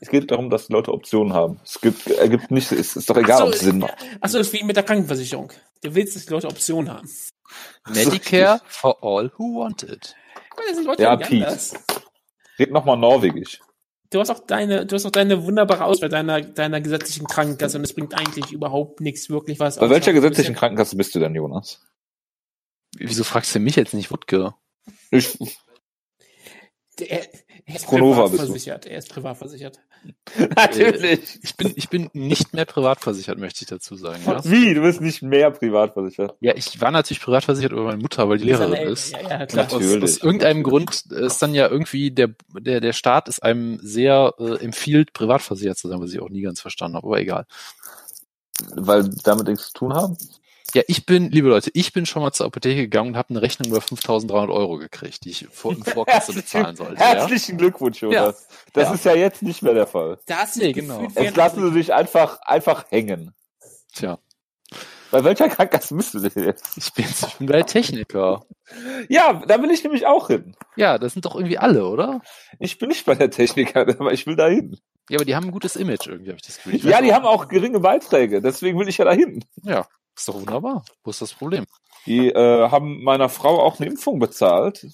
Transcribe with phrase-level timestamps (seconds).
[0.00, 1.60] Es geht darum, dass die Leute Optionen haben.
[1.64, 3.94] Es gibt, ergibt nicht, es ist doch egal, Ach ob so, es Sinn macht.
[4.20, 5.52] Achso, das ist wie mit der Krankenversicherung.
[5.82, 7.08] Du willst, dass die Leute Optionen haben.
[7.88, 10.14] Medicare for all who want it.
[10.84, 11.46] Leute Ja, Pete.
[11.46, 11.74] anders.
[12.58, 13.60] Red nochmal Norwegisch.
[14.10, 17.84] Du hast auch deine, du hast auch deine wunderbare Auswahl deiner, deiner gesetzlichen Krankenkasse und
[17.84, 19.78] es bringt eigentlich überhaupt nichts wirklich was.
[19.78, 21.84] Bei welcher gesetzlichen Krankenkasse bist du denn, Jonas?
[22.96, 24.54] Wieso fragst du mich jetzt nicht, Wutke?
[25.10, 25.36] Ich,
[27.00, 27.26] Er,
[27.68, 28.86] er ist Pronova privat versichert.
[28.86, 29.80] Er ist privat versichert.
[30.56, 31.40] natürlich.
[31.42, 34.22] Ich bin, ich bin nicht mehr privat versichert, möchte ich dazu sagen.
[34.24, 34.72] Ja, Wie?
[34.72, 36.36] Du bist nicht mehr privat versichert.
[36.38, 39.10] ja ich war natürlich privat versichert über meine Mutter, weil die Lehrerin ist.
[39.10, 39.64] Ja, ja, klar.
[39.64, 40.04] Natürlich.
[40.04, 44.34] Aus, aus irgendeinem Grund ist dann ja irgendwie der, der, der Staat ist einem sehr
[44.38, 47.46] äh, empfiehlt, privat versichert zu sein, was ich auch nie ganz verstanden habe, aber egal.
[48.76, 50.16] Weil damit nichts zu tun haben?
[50.76, 53.40] Ja, ich bin, liebe Leute, ich bin schon mal zur Apotheke gegangen und habe eine
[53.40, 57.00] Rechnung über 5.300 Euro gekriegt, die ich vor, in Vorkasse bezahlen sollte.
[57.00, 57.14] Ja?
[57.14, 58.46] Herzlichen Glückwunsch, Jonas.
[58.74, 58.94] Das Ja.
[58.94, 60.18] ist ja jetzt nicht mehr der Fall.
[60.26, 61.08] Da hast du Nee, genau.
[61.18, 63.32] Jetzt lassen sie dich einfach, einfach hängen.
[63.94, 64.18] Tja,
[65.10, 66.76] Bei welcher Krankenkasse bist du denn jetzt?
[66.76, 68.44] ich bin, ich bin bei Techniker.
[69.08, 70.54] Ja, da will ich nämlich auch hin.
[70.76, 72.20] Ja, das sind doch irgendwie alle, oder?
[72.58, 74.76] Ich bin nicht bei der Techniker, aber ich will da hin.
[75.08, 76.74] Ja, aber die haben ein gutes Image irgendwie, habe ich das Gefühl.
[76.74, 79.42] Ich Ja, die haben auch geringe Beiträge, deswegen will ich ja da hin.
[79.62, 80.84] Ja, ist doch wunderbar.
[81.04, 81.66] Wo ist das Problem?
[82.06, 84.84] Die äh, haben meiner Frau auch eine Impfung bezahlt,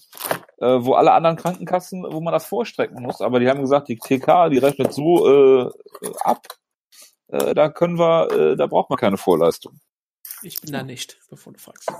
[0.58, 3.20] äh, wo alle anderen Krankenkassen, wo man das vorstrecken muss.
[3.20, 5.70] Aber die haben gesagt, die TK, die rechnet so äh,
[6.20, 6.46] ab,
[7.28, 9.80] äh, da können wir, äh, da braucht man keine Vorleistung.
[10.42, 11.90] Ich bin da nicht, bevor du fragst.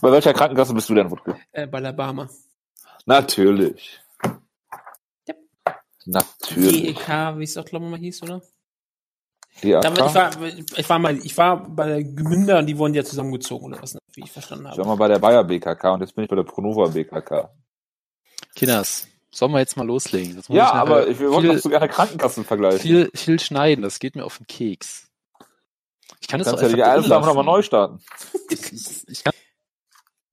[0.00, 1.36] Bei welcher Krankenkasse bist du denn, Wutke?
[1.52, 2.28] Äh, bei der Barmer.
[3.06, 4.00] Natürlich.
[5.28, 5.38] Yep.
[6.06, 6.96] Natürlich.
[6.96, 8.42] GEK, wie es auch, glaube ich, mal hieß, oder?
[9.62, 10.30] Damit, ich, war,
[10.76, 13.96] ich, war mal, ich war bei der Gemünder und die wurden ja zusammengezogen, oder was,
[14.14, 14.88] wie ich verstanden Ich war habe.
[14.88, 17.50] mal bei der Bayer BKK und jetzt bin ich bei der Pronova BKK.
[18.54, 20.36] Kinders, sollen wir jetzt mal loslegen?
[20.36, 22.80] Das muss Ja, nachher aber ich, wir wollten viel, doch so gerne Krankenkassen vergleichen.
[22.80, 25.08] viel, viel schneiden, das geht mir auf den Keks.
[26.20, 27.46] Ich kann es ja die drin nochmal lassen.
[27.46, 27.98] neu starten.
[28.50, 28.72] Ich,
[29.08, 29.32] ich kann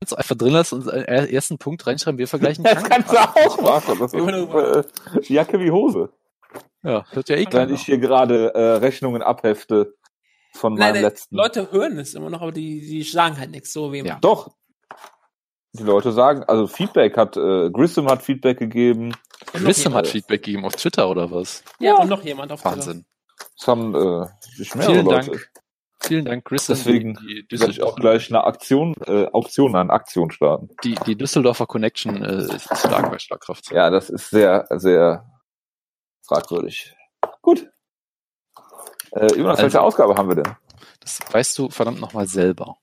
[0.03, 3.61] es einfach drin lassen und einen ersten Punkt reinschreiben, wir vergleichen Das kannst du auch
[3.61, 3.97] machen.
[3.99, 4.83] Das Immer ist nur- äh,
[5.33, 6.09] Jacke wie Hose.
[6.83, 7.71] Ja, hört ja eh keiner.
[7.71, 9.95] ich hier gerade äh, Rechnungen abhefte
[10.53, 11.35] von Nein, meinem letzten.
[11.35, 14.09] Leute hören es immer noch, aber die, die sagen halt nichts, so wie immer.
[14.09, 14.19] Ja.
[14.19, 14.51] Doch.
[15.73, 19.15] Die Leute sagen, also Feedback hat, äh, Grissom hat Feedback gegeben.
[19.53, 20.07] Grissom hat.
[20.07, 21.63] Feedback gegeben auf Twitter oder was?
[21.79, 22.75] Ja, und noch jemand auf Twitter.
[22.75, 23.05] Wahnsinn.
[23.57, 25.31] Es haben äh, sich mehrere Vielen Leute.
[25.31, 25.51] Dank.
[26.03, 26.75] Vielen Dank, Grissom.
[26.75, 30.69] Deswegen die, die, werde ich auch gleich eine Aktion, äh, Auktion an Aktion starten.
[30.83, 33.71] die, die Düsseldorfer Connection äh, ist stark bei Schlagkraft.
[33.71, 35.30] Ja, das ist sehr, sehr
[36.31, 36.95] fragwürdig.
[37.41, 37.69] Gut.
[39.11, 40.55] Äh, Jonas, Also- welche Ausgabe haben wir denn?
[41.01, 42.77] Das weißt du verdammt nochmal selber.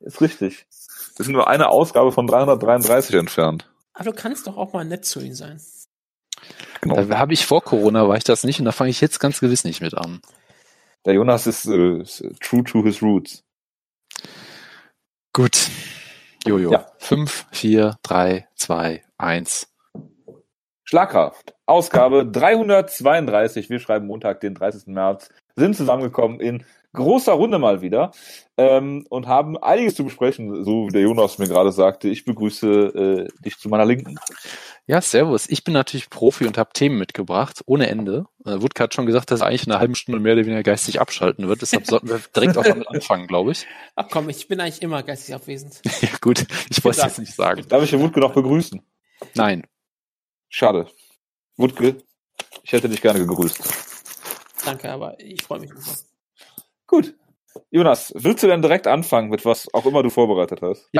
[0.00, 0.66] Ist richtig.
[1.16, 3.70] Wir sind nur eine Ausgabe von 333 entfernt.
[3.94, 5.60] Aber du kannst doch auch mal nett zu ihnen sein.
[6.80, 7.02] Genau.
[7.04, 9.40] Da habe ich vor Corona, war ich das nicht und da fange ich jetzt ganz
[9.40, 10.20] gewiss nicht mit an.
[11.04, 13.42] Der Jonas ist, äh, ist true to his roots.
[15.32, 15.68] Gut.
[16.46, 16.72] Jojo.
[16.72, 16.86] Ja.
[16.98, 19.68] Fünf, vier, drei, zwei, eins.
[20.86, 21.54] Schlagkraft.
[21.66, 23.68] Ausgabe 332.
[23.68, 24.86] Wir schreiben Montag, den 30.
[24.86, 25.30] März.
[25.56, 28.12] Sind zusammengekommen in großer Runde mal wieder
[28.56, 32.08] ähm, und haben einiges zu besprechen, so wie der Jonas mir gerade sagte.
[32.08, 34.16] Ich begrüße äh, dich zu meiner Linken.
[34.86, 35.48] Ja, servus.
[35.48, 38.26] Ich bin natürlich Profi und habe Themen mitgebracht, ohne Ende.
[38.44, 40.62] Äh, Wutke hat schon gesagt, dass er eigentlich in einer halben Stunde mehr oder weniger
[40.62, 41.62] geistig abschalten wird.
[41.62, 43.66] Deshalb sollten wir direkt auch damit anfangen, glaube ich.
[43.96, 45.82] Ach komm, ich bin eigentlich immer geistig abwesend.
[46.00, 46.46] Ja, gut.
[46.70, 47.64] Ich wollte es jetzt nicht sagen.
[47.68, 48.80] Darf ich den Wutke noch begrüßen?
[49.34, 49.64] Nein.
[50.48, 50.86] Schade.
[51.56, 51.96] Wutke,
[52.62, 53.60] ich hätte dich gerne gegrüßt.
[54.64, 56.04] Danke, aber ich freue mich nicht.
[56.86, 57.14] Gut.
[57.70, 60.90] Jonas, willst du denn direkt anfangen mit was auch immer du vorbereitet hast?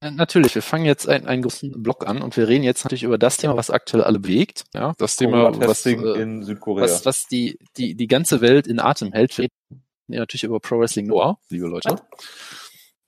[0.00, 3.02] Äh, Natürlich, wir fangen jetzt einen, einen großen Block an und wir reden jetzt natürlich
[3.02, 4.64] über das Thema, was aktuell alle bewegt.
[4.72, 6.84] Ja, das Thema, was, Corona-Testing äh, in Südkorea.
[6.84, 9.36] was, was die, die, die ganze Welt in Atem hält.
[9.36, 11.96] Wir reden ja natürlich über Pro Wrestling Noah, liebe Leute.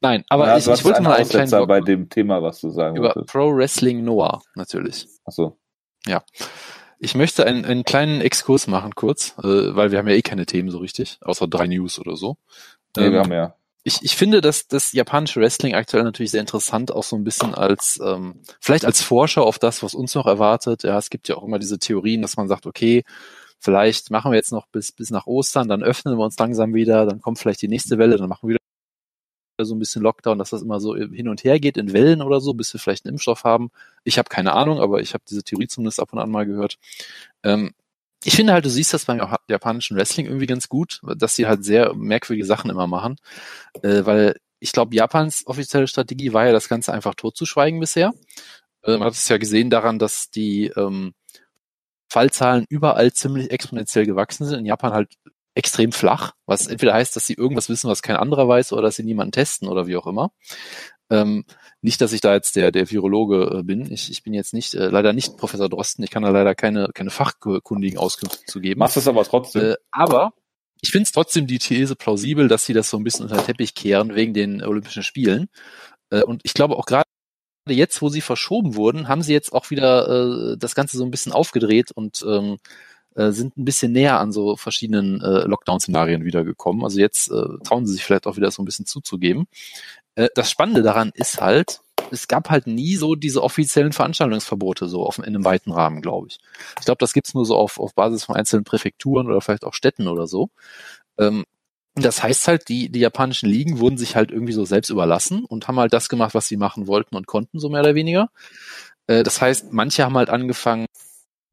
[0.01, 2.71] Nein, aber ja, ich, ich wollte mal einen kleinen Block bei dem Thema, was du
[2.71, 3.33] sagen über wolltest.
[3.33, 5.07] Pro Wrestling Noah, natürlich.
[5.25, 5.59] Achso.
[6.99, 10.47] Ich möchte einen, einen kleinen Exkurs machen kurz, äh, weil wir haben ja eh keine
[10.47, 12.37] Themen so richtig, außer drei News oder so.
[12.97, 13.55] Nee, Ähm, wir haben ja.
[13.85, 17.55] ich, ich finde, dass das japanische Wrestling aktuell natürlich sehr interessant, auch so ein bisschen
[17.55, 20.83] als, ähm, vielleicht als Vorschau auf das, was uns noch erwartet.
[20.83, 23.05] Ja, es gibt ja auch immer diese Theorien, dass man sagt, okay,
[23.59, 27.07] vielleicht machen wir jetzt noch bis, bis nach Ostern, dann öffnen wir uns langsam wieder,
[27.07, 28.60] dann kommt vielleicht die nächste Welle, dann machen wir wieder
[29.65, 32.41] so ein bisschen Lockdown, dass das immer so hin und her geht in Wellen oder
[32.41, 33.71] so, bis wir vielleicht einen Impfstoff haben.
[34.05, 36.79] Ich habe keine Ahnung, aber ich habe diese Theorie zumindest ab und an mal gehört.
[37.43, 37.73] Ähm,
[38.25, 41.65] ich finde halt, du siehst das beim japanischen Wrestling irgendwie ganz gut, dass sie halt
[41.65, 43.17] sehr merkwürdige Sachen immer machen,
[43.83, 48.13] äh, weil ich glaube, Japans offizielle Strategie war ja, das Ganze einfach totzuschweigen bisher.
[48.85, 51.15] Äh, man hat es ja gesehen daran, dass die ähm,
[52.11, 54.61] Fallzahlen überall ziemlich exponentiell gewachsen sind.
[54.61, 55.15] In Japan halt
[55.55, 58.97] extrem flach, was entweder heißt, dass sie irgendwas wissen, was kein anderer weiß, oder dass
[58.97, 60.33] sie niemanden testen oder wie auch immer.
[61.11, 61.45] Ähm,
[61.83, 63.91] nicht, dass ich da jetzt der, der Virologe äh, bin.
[63.91, 66.05] Ich, ich bin jetzt nicht, äh, leider nicht Professor Drosten.
[66.05, 68.79] Ich kann da leider keine, keine fachkundigen Auskünfte zu geben.
[68.79, 69.73] Machst es aber trotzdem.
[69.73, 70.33] Äh, aber
[70.81, 73.47] ich finde es trotzdem die These plausibel, dass sie das so ein bisschen unter den
[73.47, 75.49] Teppich kehren wegen den Olympischen Spielen.
[76.11, 77.05] Äh, und ich glaube auch gerade
[77.69, 81.11] jetzt, wo sie verschoben wurden, haben sie jetzt auch wieder äh, das Ganze so ein
[81.11, 82.59] bisschen aufgedreht und ähm,
[83.17, 86.85] äh, sind ein bisschen näher an so verschiedenen äh, Lockdown-Szenarien wiedergekommen.
[86.85, 89.47] Also jetzt äh, trauen sie sich vielleicht auch wieder so ein bisschen zuzugeben.
[90.15, 91.81] Äh, das Spannende daran ist halt,
[92.11, 96.29] es gab halt nie so diese offiziellen Veranstaltungsverbote so auf, in einem weiten Rahmen, glaube
[96.29, 96.39] ich.
[96.79, 99.75] Ich glaube, das gibt's nur so auf, auf Basis von einzelnen Präfekturen oder vielleicht auch
[99.75, 100.51] Städten oder so.
[101.19, 101.45] Ähm,
[101.95, 105.67] das heißt halt, die, die japanischen Ligen wurden sich halt irgendwie so selbst überlassen und
[105.69, 108.31] haben halt das gemacht, was sie machen wollten und konnten, so mehr oder weniger.
[109.07, 110.87] Äh, das heißt, manche haben halt angefangen,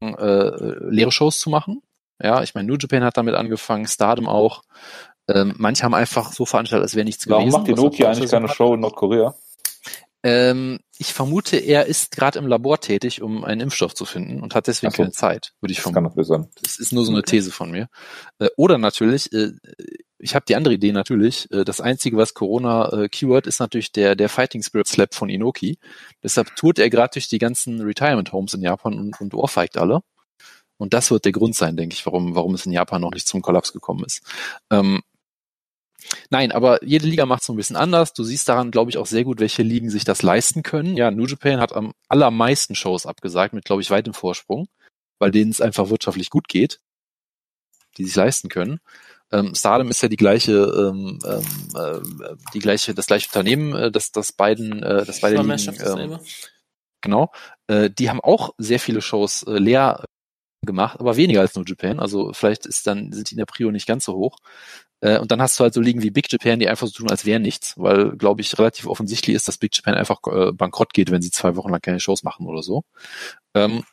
[0.00, 1.82] äh, leere Shows zu machen.
[2.22, 4.62] Ja, ich meine, New Japan hat damit angefangen, Stardom auch.
[5.28, 7.58] Ähm, manche haben einfach so veranstaltet, als wäre nichts Warum gewesen.
[7.58, 8.48] macht die Nokia eigentlich keine.
[8.48, 9.34] Show in Nordkorea?
[10.28, 14.54] Ähm, ich vermute, er ist gerade im Labor tätig, um einen Impfstoff zu finden und
[14.54, 14.96] hat deswegen so.
[14.98, 16.24] keine Zeit, würde ich Das kann vermuten.
[16.24, 16.48] sein.
[16.62, 17.88] Das ist nur so eine These von mir.
[18.38, 19.52] Äh, oder natürlich, äh,
[20.18, 21.50] ich habe die andere Idee natürlich.
[21.50, 25.30] Äh, das Einzige, was Corona äh, cured, ist natürlich der, der Fighting Spirit Slap von
[25.30, 25.78] Inoki.
[26.22, 30.02] Deshalb tourt er gerade durch die ganzen Retirement Homes in Japan und, und ohrfeigt alle.
[30.78, 33.26] Und das wird der Grund sein, denke ich, warum, warum es in Japan noch nicht
[33.26, 34.22] zum Kollaps gekommen ist.
[34.70, 35.00] Ähm,
[36.30, 38.12] Nein, aber jede Liga macht so ein bisschen anders.
[38.12, 40.96] Du siehst daran, glaube ich, auch sehr gut, welche Ligen sich das leisten können.
[40.96, 44.68] Ja, New Japan hat am allermeisten Shows abgesagt, mit, glaube ich, weitem Vorsprung,
[45.18, 46.80] weil denen es einfach wirtschaftlich gut geht,
[47.96, 48.80] die sich leisten können.
[49.30, 51.42] Ähm, Stardom ist ja die gleiche, ähm, ähm,
[51.74, 56.18] äh, die gleiche, das gleiche Unternehmen, äh, das, das beiden, äh, das beide Ligen, ähm,
[57.02, 57.30] genau.
[57.66, 60.04] Äh, die haben auch sehr viele Shows äh, leer
[60.64, 62.00] gemacht, aber weniger als New Japan.
[62.00, 64.38] Also vielleicht ist dann, sind die in der Prio nicht ganz so hoch.
[65.00, 67.10] Äh, und dann hast du halt so Ligen wie Big Japan, die einfach so tun,
[67.10, 70.92] als wäre nichts, weil, glaube ich, relativ offensichtlich ist, dass Big Japan einfach äh, bankrott
[70.92, 72.82] geht, wenn sie zwei Wochen lang keine Shows machen oder so.
[73.54, 73.84] Ähm,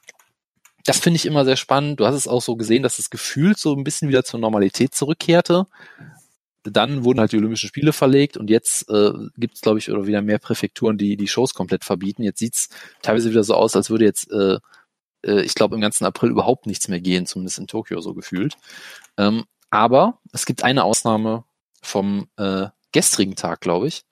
[0.86, 2.00] das finde ich immer sehr spannend.
[2.00, 4.94] Du hast es auch so gesehen, dass es gefühlt so ein bisschen wieder zur Normalität
[4.94, 5.66] zurückkehrte.
[6.64, 10.08] Dann wurden halt die Olympischen Spiele verlegt und jetzt äh, gibt es, glaube ich, oder
[10.08, 12.24] wieder mehr Präfekturen, die die Shows komplett verbieten.
[12.24, 12.70] Jetzt sieht's
[13.04, 14.58] teilweise wieder so aus, als würde jetzt, äh,
[15.26, 18.56] äh, ich glaube, im ganzen April überhaupt nichts mehr gehen, zumindest in Tokio so gefühlt.
[19.18, 21.44] Ähm, aber es gibt eine Ausnahme
[21.82, 24.04] vom äh, gestrigen Tag, glaube ich.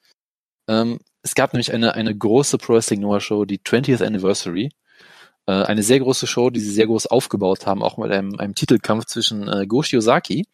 [0.67, 4.71] Ähm, es gab nämlich eine, eine große Pro Wrestling Noah Show, die 20th Anniversary.
[5.45, 8.55] Äh, eine sehr große Show, die sie sehr groß aufgebaut haben, auch mit einem, einem
[8.55, 10.45] Titelkampf zwischen äh, Goshi Ozaki.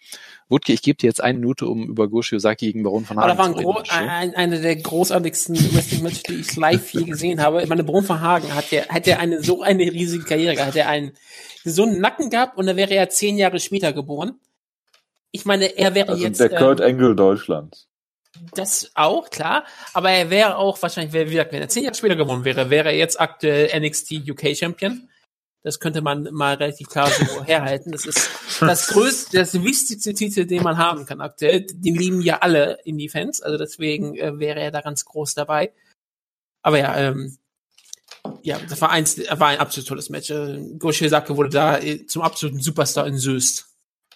[0.48, 3.30] Wutke, ich gebe dir jetzt eine Minute, um über Goshi Ozaki gegen Baron von Hagen
[3.30, 3.86] das war ein zu gro reden.
[3.86, 3.96] Show.
[4.00, 7.62] ein, eine der großartigsten Wrestling-Matches, die ich live je gesehen habe.
[7.62, 10.70] Ich meine, Baron von Hagen hat der, hat der eine, so eine riesige Karriere gehabt.
[10.70, 11.12] Hat er einen,
[11.64, 14.40] so einen Nacken gehabt und dann wäre er zehn Jahre später geboren.
[15.32, 17.89] Ich meine, er wäre Also jetzt, der Kurt ähm, Engel Deutschlands.
[18.54, 19.66] Das auch, klar.
[19.94, 22.90] Aber er wäre auch wahrscheinlich, wie gesagt, wenn er zehn Jahre später geboren wäre, wäre
[22.90, 25.10] er jetzt aktuell NXT UK Champion.
[25.62, 27.92] Das könnte man mal relativ klar so herhalten.
[27.92, 28.30] Das ist
[28.62, 31.62] das größte, das wichtigste Titel, den man haben kann aktuell.
[31.62, 35.74] Den lieben ja alle Indie-Fans, also deswegen äh, wäre er da ganz groß dabei.
[36.62, 37.38] Aber ja, ähm,
[38.42, 40.30] ja, das war eins, war ein absolut tolles Match.
[40.30, 43.66] Äh, Goshi wurde da äh, zum absoluten Superstar in Söst.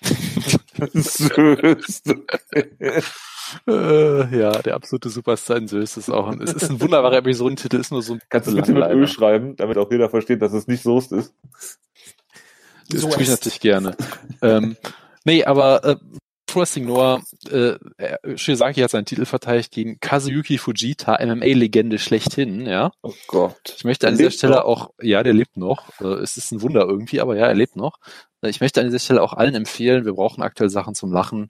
[3.68, 7.78] Äh, ja, der absolute Superstar in Sös ist auch ein, es ist ein wunderbarer Episodentitel,
[7.78, 8.94] ist nur so ein Kannst du mit leider.
[8.96, 11.34] Ö schreiben, damit auch jeder versteht, dass es nicht Soest ist?
[12.90, 13.96] Das So tue ich natürlich gerne.
[14.42, 14.76] ähm,
[15.24, 15.96] nee, aber äh,
[16.54, 22.92] Wrestling Noah, äh, äh, Shiozaki hat seinen Titel verteidigt gegen Kazuyuki Fujita, MMA-Legende schlechthin, ja.
[23.02, 23.74] Oh Gott.
[23.78, 24.66] Ich möchte an Der dieser Stelle noch.
[24.66, 26.00] auch, ja, der lebt noch.
[26.00, 27.98] Äh, es ist ein Wunder irgendwie, aber ja, er lebt noch.
[28.50, 31.50] Ich möchte an dieser Stelle auch allen empfehlen, wir brauchen aktuell Sachen zum Lachen.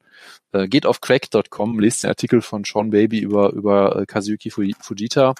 [0.51, 4.63] Äh, geht auf crack.com, lest den Artikel von Sean Baby über, über äh, Kazuyuki Fu-
[4.81, 5.33] Fujita.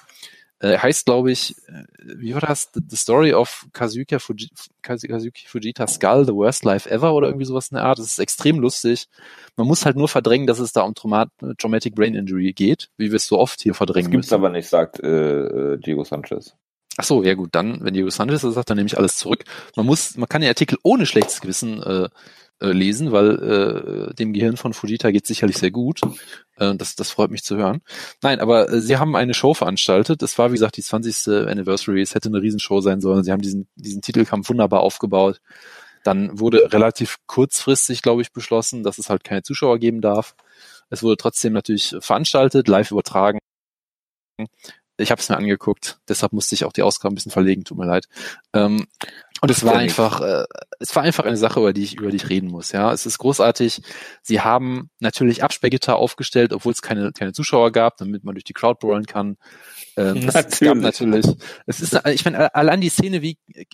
[0.60, 1.56] Äh, heißt, glaube ich,
[2.02, 2.70] wie war das?
[2.74, 4.48] The Story of Kazuki, Fuji,
[4.82, 7.98] Kazu- Kazuki Fujita Skull, The Worst Life Ever oder irgendwie sowas in der Art.
[7.98, 9.08] Das ist extrem lustig.
[9.56, 11.26] Man muss halt nur verdrängen, dass es da um Trauma
[11.58, 14.34] Traumatic Brain Injury geht, wie wir es so oft hier verdrängen Das gibt's müssen.
[14.34, 16.54] aber nicht, sagt äh, Diego Sanchez.
[16.96, 19.44] Ach so, ja gut, dann, wenn Diego Sanchez das sagt, dann nehme ich alles zurück.
[19.76, 22.08] Man muss, man kann den Artikel ohne schlechtes Gewissen äh,
[22.60, 26.00] äh, lesen, weil äh, dem Gehirn von Fujita geht sicherlich sehr gut.
[26.56, 27.82] Äh, das, das freut mich zu hören.
[28.22, 30.22] Nein, aber äh, sie haben eine Show veranstaltet.
[30.22, 31.48] Es war, wie gesagt, die 20.
[31.48, 32.00] Anniversary.
[32.00, 33.24] Es hätte eine Riesenshow sein sollen.
[33.24, 35.40] Sie haben diesen, diesen Titelkampf wunderbar aufgebaut.
[36.04, 40.36] Dann wurde relativ kurzfristig, glaube ich, beschlossen, dass es halt keine Zuschauer geben darf.
[40.90, 43.40] Es wurde trotzdem natürlich veranstaltet, live übertragen.
[44.96, 47.78] Ich habe es mir angeguckt, deshalb musste ich auch die Ausgabe ein bisschen verlegen, tut
[47.78, 48.06] mir leid.
[48.52, 48.86] Ähm,
[49.40, 50.44] und es war einfach, äh,
[50.78, 52.72] es war einfach eine Sache, über die ich, über die ich reden muss.
[52.72, 53.82] Ja, es ist großartig.
[54.22, 58.52] Sie haben natürlich Absperrgitter aufgestellt, obwohl es keine, keine Zuschauer gab, damit man durch die
[58.52, 59.36] Crowd brawlen kann.
[59.96, 61.26] Ähm, es, es gab natürlich.
[61.66, 63.66] Es ist, ich meine, allein die Szene wie äh,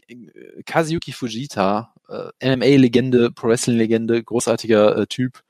[0.64, 5.42] Kazuyuki Fujita, äh, MMA-Legende, Pro-Wrestling-Legende, großartiger äh, Typ,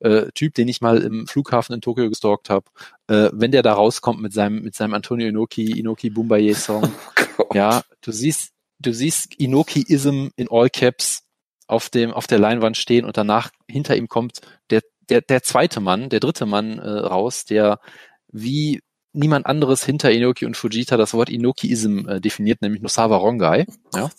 [0.00, 2.66] äh, Typ, den ich mal im Flughafen in Tokio gestalkt habe,
[3.08, 6.92] äh, wenn der da rauskommt mit seinem mit seinem Antonio Inoki Inoki Bumbaye Song,
[7.38, 11.22] oh ja, du siehst du siehst Inoki-Ism in All Caps
[11.66, 15.80] auf dem auf der Leinwand stehen und danach hinter ihm kommt der der der zweite
[15.80, 17.80] Mann, der dritte Mann äh, raus, der
[18.28, 18.82] wie
[19.16, 23.66] niemand anderes hinter Inoki und Fujita das Wort Inoki-Ism äh, definiert, nämlich Nosawa Rongai.
[23.94, 24.10] Ja.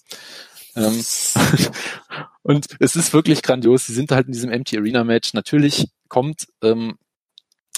[0.77, 1.03] Ähm,
[2.43, 3.88] und es ist wirklich grandios.
[3.88, 5.34] Sie sind halt in diesem Empty Arena Match.
[5.34, 6.98] Natürlich kommt ähm,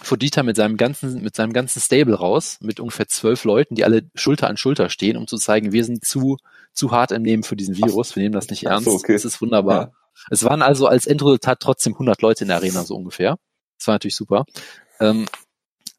[0.02, 4.10] Fujita mit seinem ganzen, mit seinem ganzen Stable raus, mit ungefähr zwölf Leuten, die alle
[4.16, 6.38] Schulter an Schulter stehen, um zu zeigen, wir sind zu,
[6.74, 8.16] zu hart im Nehmen für diesen Virus.
[8.16, 8.86] Wir nehmen das nicht ernst.
[8.86, 9.14] So, okay.
[9.14, 9.82] Das ist wunderbar.
[9.82, 9.92] Ja.
[10.30, 13.38] Es waren also als Endresultat trotzdem 100 Leute in der Arena, so ungefähr.
[13.78, 14.46] Das war natürlich super.
[15.00, 15.26] Ähm,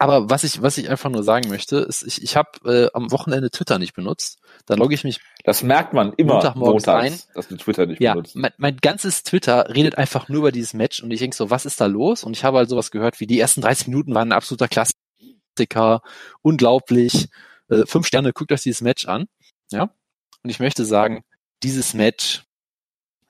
[0.01, 3.13] aber was ich, was ich einfach nur sagen möchte, ist, ich, ich habe äh, am
[3.13, 4.41] Wochenende Twitter nicht benutzt.
[4.65, 5.21] Da logge ich mich.
[5.45, 7.35] Das merkt man immer Montagmorgens montags, ein.
[7.35, 8.35] dass du Twitter nicht ja, benutzt.
[8.35, 11.67] Mein, mein ganzes Twitter redet einfach nur über dieses Match und ich denke so, was
[11.67, 12.25] ist da los?
[12.25, 16.01] Und ich habe halt sowas gehört, wie die ersten 30 Minuten waren ein absoluter Klassiker,
[16.41, 17.29] unglaublich.
[17.69, 19.27] Äh, fünf Sterne, guckt euch dieses Match an.
[19.71, 19.95] Ja.
[20.43, 21.25] Und ich möchte sagen,
[21.63, 22.45] dieses Match,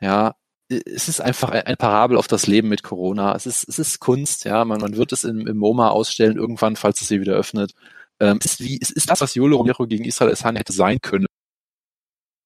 [0.01, 0.37] ja,
[0.71, 3.35] es ist einfach ein Parabel auf das Leben mit Corona.
[3.35, 4.65] Es ist, es ist Kunst, ja.
[4.65, 7.73] Man, man wird es im, im MoMA ausstellen irgendwann, falls es hier wieder öffnet.
[8.21, 11.01] Ähm, es ist wie, es ist das, was Yolo Romero gegen Israel Essan hätte sein
[11.01, 11.27] können,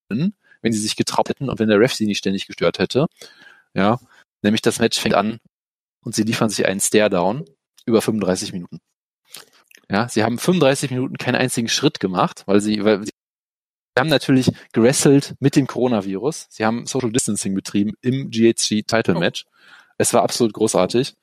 [0.09, 3.07] wenn sie sich getraut hätten und wenn der Ref sie nicht ständig gestört hätte.
[3.75, 3.99] Ja.
[4.43, 5.39] Nämlich das Match fängt an
[6.03, 7.45] und sie liefern sich einen Stare-Down
[7.87, 8.79] über 35 Minuten.
[9.91, 13.13] Ja, sie haben 35 Minuten keinen einzigen Schritt gemacht, weil sie, weil sie
[13.97, 16.47] Sie haben natürlich gewrestelt mit dem Coronavirus.
[16.51, 19.21] Sie haben Social Distancing betrieben im GHC Title oh.
[19.21, 19.45] Match.
[19.47, 19.51] Oh.
[19.99, 21.15] Es war absolut großartig.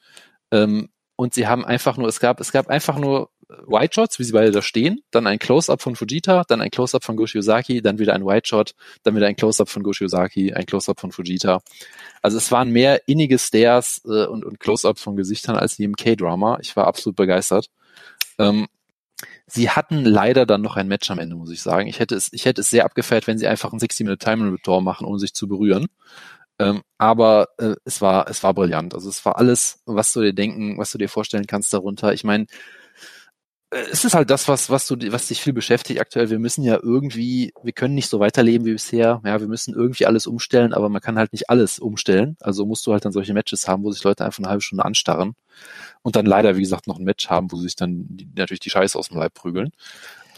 [0.51, 3.29] Ähm, und sie haben einfach nur, es gab, es gab einfach nur
[3.67, 7.03] White Shots, wie sie beide da stehen, dann ein Close-Up von Fujita, dann ein Close-Up
[7.03, 10.99] von Goshiosaki, dann wieder ein White Shot, dann wieder ein Close-Up von Goshiosaki, ein Close-Up
[10.99, 11.61] von Fujita.
[12.21, 15.95] Also es waren mehr innige Stares äh, und, und Close-Ups von Gesichtern als in jedem
[15.95, 16.59] K-Drama.
[16.61, 17.69] Ich war absolut begeistert.
[18.39, 18.67] Ähm,
[19.47, 21.87] Sie hatten leider dann noch ein Match am Ende, muss ich sagen.
[21.87, 24.63] Ich hätte es, ich hätte es sehr abgefeiert, wenn sie einfach ein 60-Minute Time Limit
[24.63, 25.87] Tor machen, ohne sich zu berühren.
[26.59, 28.93] Ähm, aber äh, es war, es war brillant.
[28.93, 32.13] Also es war alles, was du dir denken, was du dir vorstellen kannst darunter.
[32.13, 32.45] Ich meine,
[33.71, 36.29] es ist halt das, was, was du, was dich viel beschäftigt aktuell.
[36.29, 39.21] Wir müssen ja irgendwie, wir können nicht so weiterleben wie bisher.
[39.25, 42.35] Ja, wir müssen irgendwie alles umstellen, aber man kann halt nicht alles umstellen.
[42.41, 44.83] Also musst du halt dann solche Matches haben, wo sich Leute einfach eine halbe Stunde
[44.83, 45.35] anstarren
[46.01, 48.59] und dann leider, wie gesagt, noch ein Match haben, wo sie sich dann die, natürlich
[48.59, 49.71] die Scheiße aus dem Leib prügeln.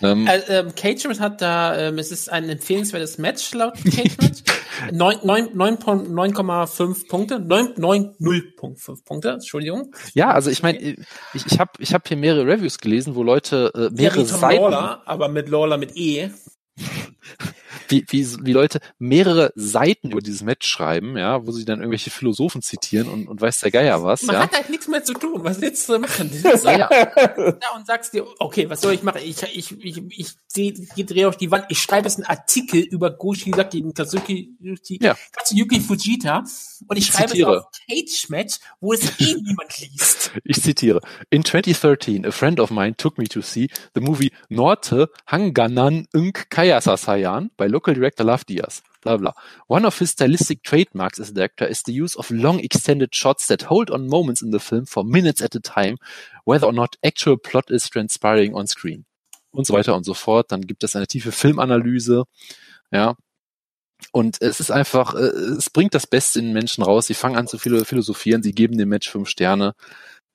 [0.02, 4.18] Ähm, also, ähm, Cage hat da, ähm, es ist ein empfehlenswertes Match laut Cage
[4.92, 9.94] 9,5 Punkte, 9,0.5 Punkte, Entschuldigung.
[10.14, 13.72] Ja, also ich meine, ich, ich habe ich hab hier mehrere Reviews gelesen, wo Leute
[13.76, 14.62] äh, mehrere Seiten...
[14.62, 16.32] Lawler, aber mit Lawler mit E
[17.94, 22.10] wie, wie, wie Leute mehrere Seiten über dieses Match schreiben, ja, wo sie dann irgendwelche
[22.10, 24.24] Philosophen zitieren und, und weiß der Geier was.
[24.24, 24.42] Man ja.
[24.44, 25.44] hat halt nichts mehr zu tun.
[25.44, 26.32] Was willst du machen?
[26.64, 26.88] Ja.
[26.88, 29.22] da und sagst dir, okay, was soll ich machen?
[29.24, 33.12] Ich, ich, ich, ich, ich, drehe auf die Wand, ich schreibe jetzt einen Artikel über
[33.12, 34.56] Goshizaki und Kazuki,
[35.02, 35.16] ja.
[35.32, 36.44] Katsuyuki Fujita
[36.88, 37.58] und ich, ich schreibe zitiere.
[37.58, 40.32] es auf Cage Match, wo es eh niemand liest.
[40.44, 41.02] Ich zitiere.
[41.30, 46.48] In 2013, a friend of mine took me to see the movie Norte Hanganan Unk
[46.50, 48.82] Kayasasayan by local director Love Diaz.
[49.02, 49.34] Blah blah.
[49.68, 53.48] One of his stylistic trademarks as a director is the use of long extended shots
[53.48, 55.98] that hold on moments in the film for minutes at a time,
[56.46, 59.06] whether or not actual plot is transpiring on screen.
[59.52, 60.52] Und so weiter und so fort.
[60.52, 62.24] Dann gibt es eine tiefe Filmanalyse.
[62.92, 63.16] Ja,
[64.12, 67.08] und es ist einfach, äh, es bringt das Beste in den Menschen raus.
[67.08, 69.74] Sie fangen an zu philosophieren, sie geben dem Match fünf Sterne.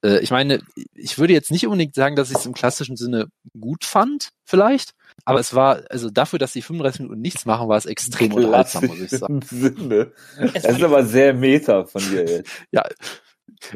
[0.04, 0.60] Äh, ich meine,
[0.94, 3.28] ich würde jetzt nicht unbedingt sagen, dass ich es im klassischen Sinne
[3.58, 4.94] gut fand, vielleicht.
[5.24, 8.86] Aber es war, also dafür, dass sie 35 Minuten nichts machen, war es extrem unterhaltsam,
[8.86, 9.40] muss ich sagen.
[9.42, 10.12] Sinne.
[10.54, 12.50] Es ist aber sehr meta von dir jetzt.
[12.70, 12.84] Ja,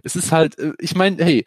[0.03, 1.45] es ist halt, äh, ich meine, hey,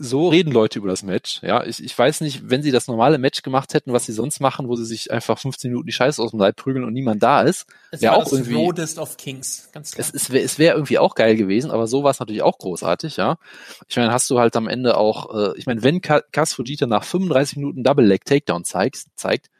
[0.00, 1.42] so reden Leute über das Match.
[1.42, 4.38] Ja, ich, ich weiß nicht, wenn sie das normale Match gemacht hätten, was sie sonst
[4.38, 7.20] machen, wo sie sich einfach 15 Minuten die Scheiße aus dem Leib prügeln und niemand
[7.22, 7.66] da ist.
[7.90, 8.52] Es wäre auch das irgendwie.
[8.52, 10.06] Lodest of Kings, ganz klar.
[10.06, 12.58] Es, es wäre es wär irgendwie auch geil gewesen, aber so war es natürlich auch
[12.58, 13.38] großartig, ja.
[13.88, 17.02] Ich meine, hast du halt am Ende auch, äh, ich meine, wenn Kas Fujita nach
[17.02, 19.50] 35 Minuten Double Leg Takedown zeigt, zeigt,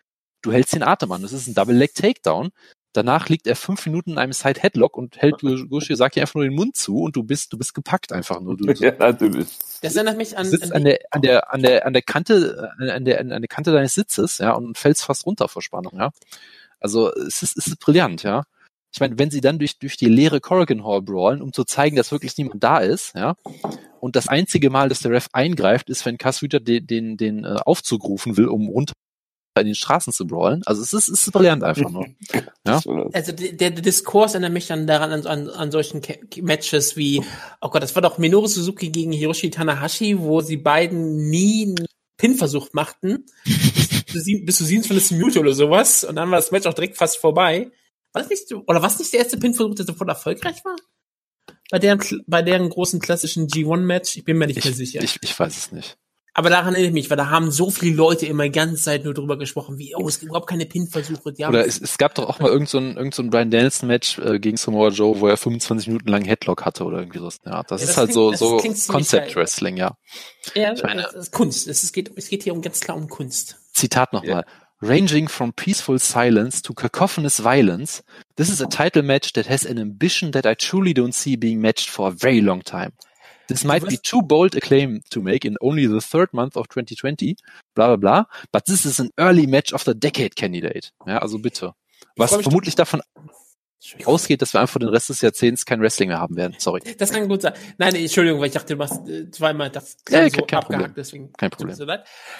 [0.42, 1.22] du hältst den Atem an.
[1.22, 2.50] Das ist ein Double Leg Takedown.
[2.94, 6.54] Danach liegt er fünf Minuten in einem Side Headlock und hält Goshi einfach nur den
[6.54, 8.56] Mund zu und du bist, du bist gepackt einfach nur.
[8.56, 9.48] Du, ja, natürlich.
[9.82, 13.04] Das erinnert mich an, sitzt an, der, an der, an der, an der Kante, an
[13.04, 16.10] der, an der Kante deines Sitzes, ja, und fällst fast runter vor Spannung, ja.
[16.80, 18.44] Also, es ist, es ist brillant, ja.
[18.90, 21.96] Ich meine, wenn sie dann durch, durch die leere Corrigan Hall brawlen, um zu zeigen,
[21.96, 23.36] dass wirklich niemand da ist, ja,
[24.00, 27.44] und das einzige Mal, dass der Ref eingreift, ist, wenn Cass Rüter den, den, den
[27.44, 28.94] äh, Aufzug rufen will, um runter
[29.60, 30.62] in den Straßen zu brawlen.
[30.66, 32.06] Also es ist, es ist brillant einfach nur.
[32.66, 32.82] Ja?
[33.14, 37.22] Also der, der Diskurs erinnert mich dann daran an, an, an solchen Ke Matches wie,
[37.62, 41.86] oh Gott, das war doch Minoru Suzuki gegen Hiroshi Tanahashi, wo sie beiden nie einen
[42.18, 43.24] Pin-Versuch machten.
[43.44, 45.16] bis, zu 27.
[45.16, 46.04] Minute oder sowas.
[46.04, 47.70] Und dann war das Match auch direkt fast vorbei.
[48.12, 50.76] War das nicht so, oder was nicht der erste Pin-Versuch, der sofort erfolgreich war?
[51.70, 54.16] Bei deren, bei deren großen klassischen G1-Match?
[54.16, 55.02] Ich bin mir nicht Ich, mehr sicher.
[55.02, 55.96] ich, ich weiß es nicht.
[56.34, 59.04] Aber daran erinnere ich mich, weil da haben so viele Leute immer die ganze Zeit
[59.04, 61.32] nur drüber gesprochen, wie, oh, es gibt überhaupt keine Pin-Versuche.
[61.48, 64.18] Oder es, es gab doch auch mal irgend so ein, irgend so ein Brian Danielson-Match
[64.20, 67.30] äh, gegen Samoa Joe, wo er 25 Minuten lang Headlock hatte oder irgendwie so.
[67.44, 69.36] Ja, das Ja, ist das halt klingt- so, so klingt ziemlich Concept geil.
[69.36, 69.96] Wrestling, ja.
[70.54, 71.66] Ja, Ich meine- das ist Kunst.
[71.66, 73.56] Es ist- geht, es geht hier um ganz klar um Kunst.
[73.72, 74.44] Zitat nochmal.
[74.80, 78.04] Ranging from peaceful silence to cacophonous violence,
[78.36, 81.60] this is a title match that has an ambition that I truly don't see being
[81.60, 82.92] matched for a very long time.
[83.48, 86.68] This might be too bold a claim to make in only the third month of
[86.68, 87.36] 2020,
[87.74, 90.90] bla bla bla, but this is an early match of the decade candidate.
[91.06, 91.74] Ja, also bitte.
[92.16, 93.00] Was vermutlich davon
[94.04, 96.54] ausgeht, dass wir einfach den Rest des Jahrzehnts kein Wrestling mehr haben werden.
[96.58, 96.80] Sorry.
[96.98, 97.52] Das kann gut sein.
[97.78, 100.60] Nein, nee, Entschuldigung, weil ich dachte, du machst äh, zweimal das Ja, klang kein- kein
[100.62, 100.94] Problem.
[100.96, 101.74] deswegen Kein Problem.
[101.76, 101.86] so.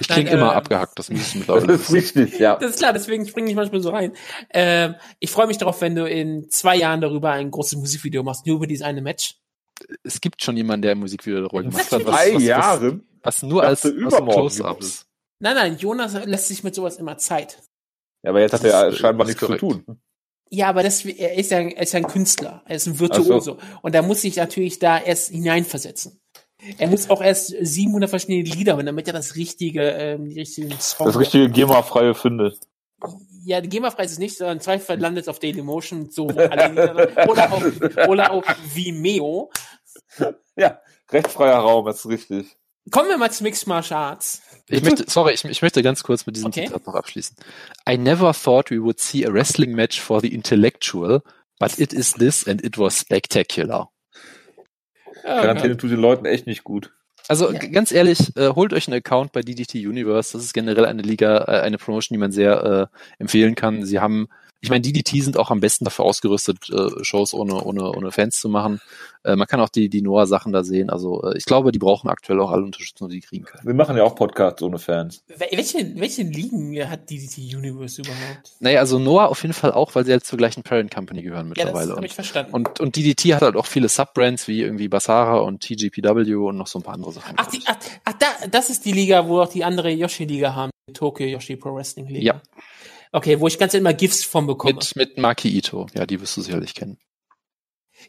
[0.00, 2.56] Ich klinge immer äh, abgehackt, das müsste ich Das ist richtig, ja.
[2.56, 4.12] Das ist klar, deswegen springe ich manchmal so rein.
[4.52, 8.44] Ähm, ich freue mich darauf, wenn du in zwei Jahren darüber ein großes Musikvideo machst,
[8.46, 9.36] nur über dieses eine Match.
[10.02, 13.00] Es gibt schon jemanden, der ein Musikvideo darüber gemacht hat, was, Drei was, was, Jahre?
[13.22, 15.06] was nur Ich als, als Close-Ups.
[15.40, 17.62] Nein, nein, Jonas lässt sich mit sowas immer Zeit.
[18.24, 19.60] Ja, aber jetzt hat Das er ist, äh, scheinbar nichts zu korrekt.
[19.60, 19.84] tun.
[20.50, 23.58] Ja, aber das, er ist ja, er ist ja ein Künstler, er ist ein Virtuoso.
[23.82, 26.18] Und da muss sich natürlich da erst hineinversetzen.
[26.78, 30.72] Er muss auch erst 700 verschiedene Lieder hören, damit er das richtige, ähm, die richtigen
[30.80, 32.58] Song Das richtige GEMA-freie findet.
[33.48, 36.38] Ja, die GEMA-frei ist es nicht, sondern im Zweifel landet es auf Dailymotion, so wo
[36.38, 37.62] alle Lieder, oder auf,
[38.06, 39.50] oder auf Vimeo.
[40.54, 42.58] Ja, rechtsfreier Raum, das ist richtig.
[42.90, 44.42] Kommen wir mal zu Mixed Martial Arts.
[44.66, 46.66] Ich möchte, sorry, ich, ich möchte ganz kurz mit diesem Okay.
[46.66, 47.38] Zitat noch abschließen.
[47.88, 51.22] I never thought we would see a wrestling match for the intellectual,
[51.58, 53.88] but it is this and it was spectacular.
[55.22, 56.92] Quarantäne tut den Leuten echt nicht gut.
[57.28, 57.58] Also Ja.
[57.58, 60.32] ganz ehrlich, äh, holt euch einen Account bei DDT Universe.
[60.32, 63.84] Das ist generell eine Liga, äh, eine Promotion, die man sehr äh, empfehlen kann.
[63.84, 64.28] Sie haben,
[64.60, 68.40] ich meine, DDT sind auch am besten dafür ausgerüstet, äh, Shows ohne, ohne, ohne Fans
[68.40, 68.80] zu machen.
[69.24, 70.90] Äh, man kann auch die, die Noah-Sachen da sehen.
[70.90, 73.64] Also äh, ich glaube, die brauchen aktuell auch alle Unterstützung, die sie kriegen können.
[73.66, 75.22] Wir machen ja auch Podcasts ohne Fans.
[75.28, 78.52] Wel- Welche, welche Ligen hat DDT Universe überhaupt?
[78.60, 81.48] Naja, also Noah auf jeden Fall auch, weil sie halt zur gleichen Parent Company gehören
[81.48, 81.96] Ja, das mittlerweile.
[81.96, 82.52] habe ich verstanden.
[82.52, 86.66] und, und DDT hat halt auch viele Subbrands wie irgendwie Basara und TGPW und noch
[86.66, 87.34] so ein paar andere Sachen.
[87.36, 90.70] ach, die, ach, ach da, das ist die Liga, wo auch die andere Yoshi-Liga haben.
[90.88, 92.34] Die Tokyo Yoshi Pro Wrestling Liga.
[92.34, 92.42] Ja.
[93.12, 94.74] Okay, wo ich ganz immer GIFs von bekomme.
[94.74, 95.86] mit, mit Maki Ito.
[95.94, 96.98] Ja, die wirst du sicherlich kennen.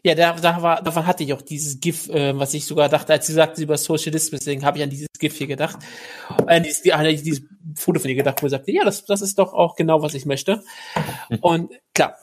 [0.04, 3.12] Ja, da, da war, davon hatte ich auch dieses GIF, äh, was ich sogar dachte,
[3.12, 5.78] als sie sagte über Social Distancing, habe ich an dieses GIF hier gedacht.
[6.46, 7.42] Äh, dieses, die, an dieses
[7.74, 10.14] Foto von ihr gedacht, wo sie sagte, ja, das, das ist doch auch genau, was
[10.14, 10.62] ich möchte.
[11.40, 12.16] Und klar,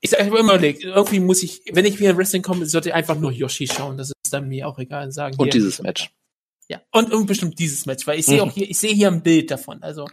[0.00, 2.94] ich habe immer überlegt, irgendwie muss ich, wenn ich wieder in Wrestling komme, sollte ich
[2.94, 3.96] einfach nur Yoshi schauen.
[3.96, 5.10] Das ist dann mir auch egal.
[5.10, 6.10] Sagen, Und hier- dieses Match.
[6.70, 9.22] Ja, und, und bestimmt dieses Match, weil ich sehe auch hier, ich sehe hier ein
[9.22, 9.82] Bild davon.
[9.82, 10.06] Also,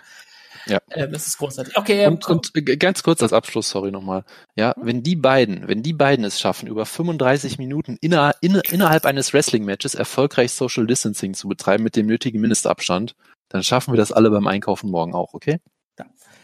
[0.67, 0.79] Ja.
[0.89, 1.77] äh, das ist großartig.
[1.77, 4.23] Okay, ähm, Und, und ganz kurz als Abschluss, sorry nochmal.
[4.55, 9.05] Ja, wenn die beiden, wenn die beiden es schaffen, über 35 Minuten inner, inner, innerhalb
[9.05, 13.15] eines Wrestling-Matches erfolgreich Social Distancing zu betreiben mit dem nötigen Mindestabstand,
[13.49, 15.59] dann schaffen wir das alle beim Einkaufen morgen auch, okay?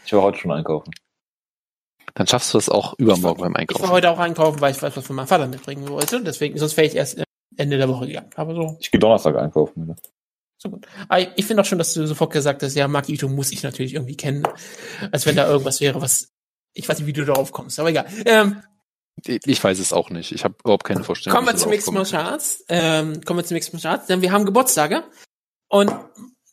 [0.04, 0.92] Ich war heute schon einkaufen.
[2.14, 3.90] Dann schaffst du das auch übermorgen beim ich war Einkaufen.
[3.90, 6.22] heute auch einkaufen, weil ich was für meinen Vater mitbringen wollte.
[6.22, 7.24] Deswegen, sonst wäre ich erst äh,
[7.56, 8.30] Ende der Woche gegangen.
[8.34, 9.96] Aber so, Ich gehe Donnerstag einkaufen.
[10.62, 10.86] So gut.
[11.08, 13.52] Aber ich- ich finde auch schon, dass du sofort gesagt hast, ja, Maki Ito muss
[13.52, 14.44] ich natürlich irgendwie kennen.
[15.10, 16.28] Als wenn da irgendwas wäre, was,
[16.72, 18.06] ich weiß nicht, wie du darauf kommst, aber egal.
[18.24, 18.62] Ähm,
[19.26, 20.32] Ich, weiß es auch nicht.
[20.32, 21.36] Ich habe überhaupt keine Vorstellung.
[21.36, 21.98] kommen wir ich zu darauf Mixed komme.
[21.98, 22.64] Martial Arts.
[22.68, 25.04] Ähm, kommen wir zu Mixed Martial Arts, denn wir haben Geburtstage.
[25.68, 25.92] Und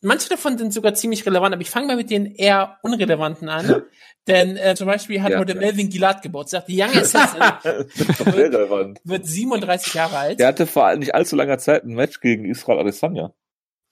[0.02, 3.82] manche davon sind sogar ziemlich relevant, aber ich fange mal mit den eher unrelevanten an.
[4.26, 5.58] denn äh, zum Beispiel hat Ja, heute ja.
[5.58, 6.66] Melvin Gilad Geburtstag.
[6.66, 7.40] Die Young Assassin
[8.26, 9.00] relevant.
[9.04, 10.38] wird 37 Jahre alt.
[10.40, 13.32] Der hatte vor nicht allzu langer Zeit ein Match gegen Israel Adesanya.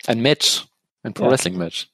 [0.07, 0.67] Ein Match.
[1.03, 1.31] Ein Pro.
[1.31, 1.91] Wrestling Match.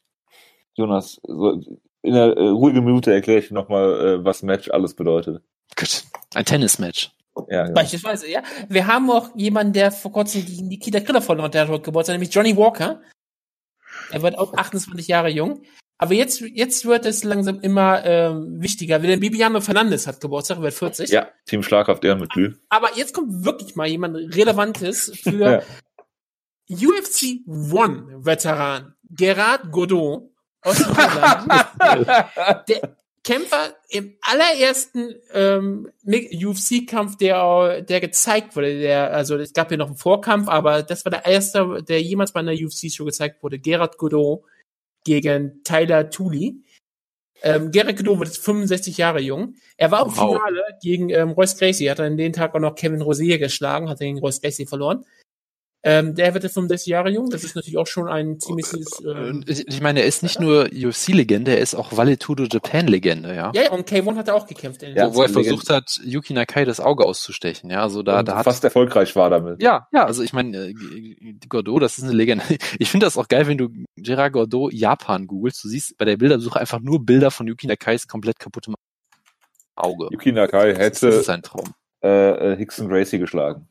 [0.74, 1.60] Jonas, so
[2.02, 5.42] in der äh, ruhigen Minute erkläre ich nochmal, äh, was Match alles bedeutet.
[5.76, 6.04] Gut.
[6.34, 7.10] Ein Tennis-Match.
[7.48, 7.74] Ja, genau.
[7.74, 8.42] Beispielsweise, ja.
[8.68, 11.82] Wir haben auch jemanden, der vor kurzem gegen Nikita Kriller verloren hat, der hat heute
[11.82, 13.00] Geburtstag, nämlich Johnny Walker.
[14.10, 15.62] Er wird auch 28 Jahre jung.
[15.96, 18.98] Aber jetzt, jetzt wird es langsam immer ähm, wichtiger.
[18.98, 21.08] Denn Bibiano Fernandes hat Geburtstag, wird 40.
[21.10, 22.56] ja, Team Schlagkraft Ehrenmitglied.
[22.68, 25.62] Aber jetzt kommt wirklich mal jemand Relevantes für
[26.70, 30.30] UFC One Veteran Gerard Godot
[30.62, 30.78] aus
[32.68, 38.78] der, Kämpfer im allerersten ähm, UFC-Kampf, der, der gezeigt wurde.
[38.78, 42.32] Der, also es gab ja noch einen Vorkampf, aber das war der erste, der jemals
[42.32, 43.58] bei einer UFC-Show gezeigt wurde.
[43.58, 44.44] Gerard Godot
[45.04, 46.62] gegen Tyler Tooley.
[47.42, 49.54] Ähm, Gerard Godot wird 65 Jahre jung.
[49.78, 50.36] Er war im Wow.
[50.36, 51.90] Finale gegen ähm, Royce Gracie.
[51.90, 55.06] Hat an den Tag auch noch Kevin Rosier geschlagen, hat gegen Royce Gracie verloren.
[55.86, 57.28] Ähm, der wird jetzt 65 Jahre jung.
[57.28, 59.02] Das ist natürlich auch schon ein ziemliches.
[59.04, 63.34] Ähm, Und Ich ich meine, er ist nicht nur UFC-Legende, er ist auch Valetudo Japan-Legende,
[63.34, 63.52] ja.
[63.54, 64.82] ja, ja, und K1 hat er auch gekämpft.
[64.82, 67.82] Ja, wo, er versucht hat, Yuki Nakai das Auge auszustechen, ja.
[67.82, 69.62] Also da, und da hat fast erfolgreich war damit.
[69.62, 72.44] Ja, ja, also ich meine, äh, G- Godot, das ist eine Legende.
[72.78, 75.62] Ich finde das auch geil, wenn du Gerard Godot Japan googelst.
[75.64, 78.74] Du siehst bei der Bildersuche einfach nur Bilder von Yuki Nakais komplett kaputtem
[79.76, 80.08] Auge.
[80.12, 81.74] Yuki Nakai Das ist hätte sein Traum.
[82.02, 83.68] äh, äh, Hickson Gracie geschlagen.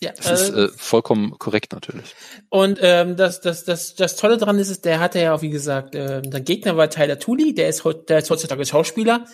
[0.00, 2.14] Ja, Das ist äh, äh, vollkommen korrekt natürlich.
[2.50, 5.50] und ähm, das, das, das, das Tolle dran ist, ist, der hatte ja auch, wie
[5.50, 9.24] gesagt, ähm, der Gegner war Tyler Tooley, der ist, der ist heutzutage Schauspieler.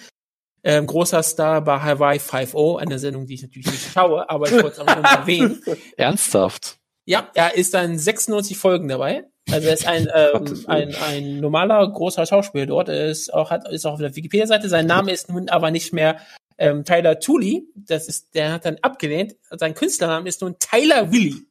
[0.64, 4.52] Ähm, großer Star bei Hawaii 5.0, eine Sendung, die ich natürlich nicht schaue, aber ich
[4.52, 5.60] wollte es auch nur erwähnen.
[5.96, 6.76] Ernsthaft.
[7.04, 9.24] Ja, er ist dann 96 Folgen dabei.
[9.50, 12.88] Also er ist ein, ähm, ein, ein normaler, großer Schauspieler dort.
[12.88, 14.68] Er ist auch, hat, ist auch auf der Wikipedia-Seite.
[14.68, 16.20] Sein Name ist nun aber nicht mehr
[16.58, 17.66] ähm, Tyler Tooley.
[17.74, 19.36] Das ist, der hat dann abgelehnt.
[19.50, 21.46] Sein Künstlername ist nun Tyler Willy.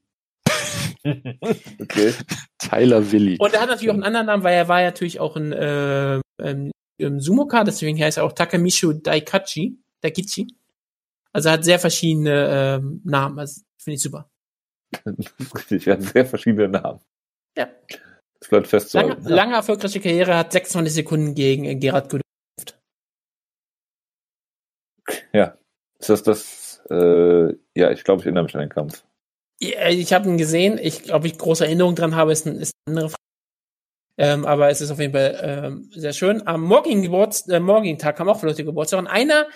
[1.03, 2.13] Okay.
[2.59, 3.37] Tyler Willy.
[3.39, 5.51] Und er hat natürlich auch einen anderen Namen, weil er war ja natürlich auch ein
[5.51, 6.71] äh, ähm,
[7.19, 10.47] Sumoka, deswegen heißt er auch Takamishu Daikachi, Daikichi.
[11.33, 13.39] Also er hat sehr verschiedene ähm, Namen.
[13.39, 14.29] Also finde ich super.
[15.55, 16.99] Richtig, er hat sehr verschiedene Namen.
[17.57, 17.69] Ja.
[18.39, 19.23] Das bleibt Lange, festzuhalten.
[19.23, 19.35] ja.
[19.35, 22.09] lange erfolgreiche Karriere, hat 26 Sekunden gegen äh, Gerard
[25.33, 25.53] Godot.
[26.01, 29.03] Ist das das, äh, ja, ich glaube, ich erinnere mich an den Kampf.
[29.59, 30.79] Ja, Ich habe ihn gesehen.
[30.81, 33.21] Ich, ob ich große Erinnerungen dran habe, ist, ein, ist eine andere Frage.
[34.17, 36.45] Ähm, aber es ist auf jeden Fall ähm, sehr schön.
[36.45, 38.99] Am morgigen Geburts äh, morgigen Tag haben auch Leute Geburtstag.
[38.99, 39.47] Und einer,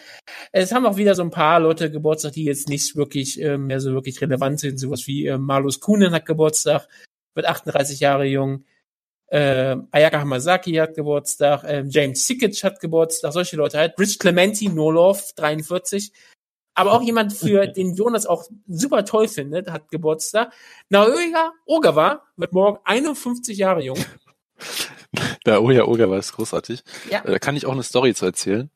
[0.51, 3.79] es haben auch wieder so ein paar Leute Geburtstag, die jetzt nicht wirklich ähm, mehr
[3.79, 4.79] so wirklich relevant sind.
[4.79, 6.87] Sowas wie ähm, Malus Kuhnen hat Geburtstag,
[7.33, 8.63] wird 38 Jahre jung.
[9.29, 13.99] Ähm, Ayaka Hamasaki hat Geburtstag, ähm, James Sikic hat Geburtstag, solche Leute halt.
[13.99, 16.11] Rich Clementi, Nolov, 43.
[16.75, 20.53] Aber auch jemand, für den Jonas auch super toll findet, hat Geburtstag.
[20.89, 23.97] Naoya Ogawa wird morgen 51 Jahre jung.
[25.45, 26.83] Der Oya Oga war es großartig.
[27.09, 27.23] Ja.
[27.23, 28.69] Äh, Da kann ich auch eine Story zu erzählen.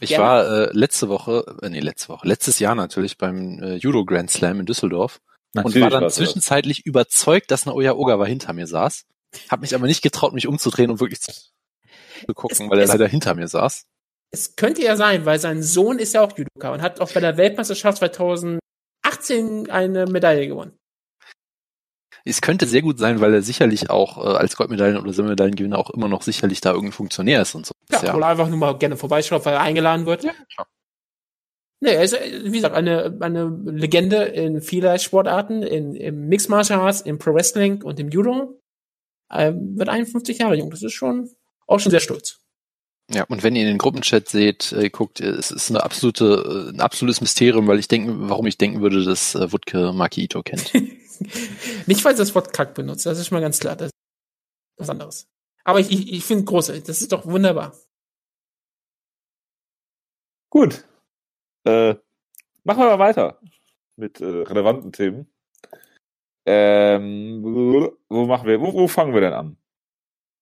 [0.00, 0.24] Ich Gerne.
[0.24, 4.30] war äh, letzte Woche, äh, nee, letzte Woche, letztes Jahr natürlich beim äh, Judo Grand
[4.30, 5.20] Slam in Düsseldorf
[5.54, 6.16] und war dann das.
[6.16, 9.04] zwischenzeitlich überzeugt, dass Naoya Ogawa hinter mir saß.
[9.50, 11.32] Hab mich aber nicht getraut, mich umzudrehen und wirklich zu
[12.34, 13.86] gucken, Es- weil er leider hinter mir saß.
[14.30, 17.20] Es könnte ja sein, weil sein Sohn ist ja auch Judoka und hat auch bei
[17.20, 20.76] der Weltmeisterschaft 2018 eine Medaille gewonnen.
[22.24, 25.90] Es könnte sehr gut sein, weil er sicherlich auch äh, als Goldmedaillen- oder Silbermedaillengewinner auch
[25.90, 27.74] immer noch sicherlich da irgendwie Funktionär ist und so.
[27.92, 28.14] Ja, ja.
[28.14, 30.24] oder einfach nur mal gerne vorbeischaut, weil er eingeladen wird.
[30.24, 30.32] Ja.
[31.80, 36.48] Nee, er ist, äh, wie gesagt, eine, eine Legende in vieler Sportarten, in, im Mixed
[36.48, 38.58] Martial Arts, im Pro Wrestling und im Judo.
[39.34, 40.70] Ähm, wird 51 Jahre jung.
[40.70, 41.30] Das ist schon,
[41.66, 42.40] auch schon sehr stolz.
[43.10, 46.70] Ja, und wenn ihr in den Gruppenchat seht, äh, guckt, äh, es ist eine absolute,
[46.70, 50.24] äh, ein absolutes Mysterium, weil ich denke, warum ich denken würde, dass äh, Wutke Maki
[50.24, 50.72] Ito kennt.
[51.86, 53.76] Nicht, weil sie das Wort kack benutzt, das ist mal ganz klar.
[53.76, 53.92] Das ist
[54.78, 55.28] was anderes.
[55.64, 56.84] Aber ich, ich, ich finde großartig.
[56.84, 57.76] Das ist doch wunderbar.
[60.50, 60.84] Gut.
[61.64, 61.94] Äh,
[62.62, 63.40] machen wir mal weiter
[63.96, 65.26] mit äh, relevanten Themen.
[66.46, 67.42] Ähm,
[68.08, 69.56] wo machen wir, wo, wo fangen wir denn an?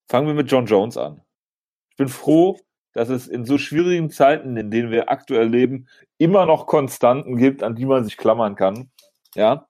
[0.08, 1.22] Fangen wir mit John Jones an.
[1.90, 2.58] Ich bin froh,
[2.92, 5.86] dass es in so schwierigen Zeiten, in denen wir aktuell leben,
[6.18, 8.90] immer noch Konstanten gibt, an die man sich klammern kann.
[9.34, 9.68] Ja.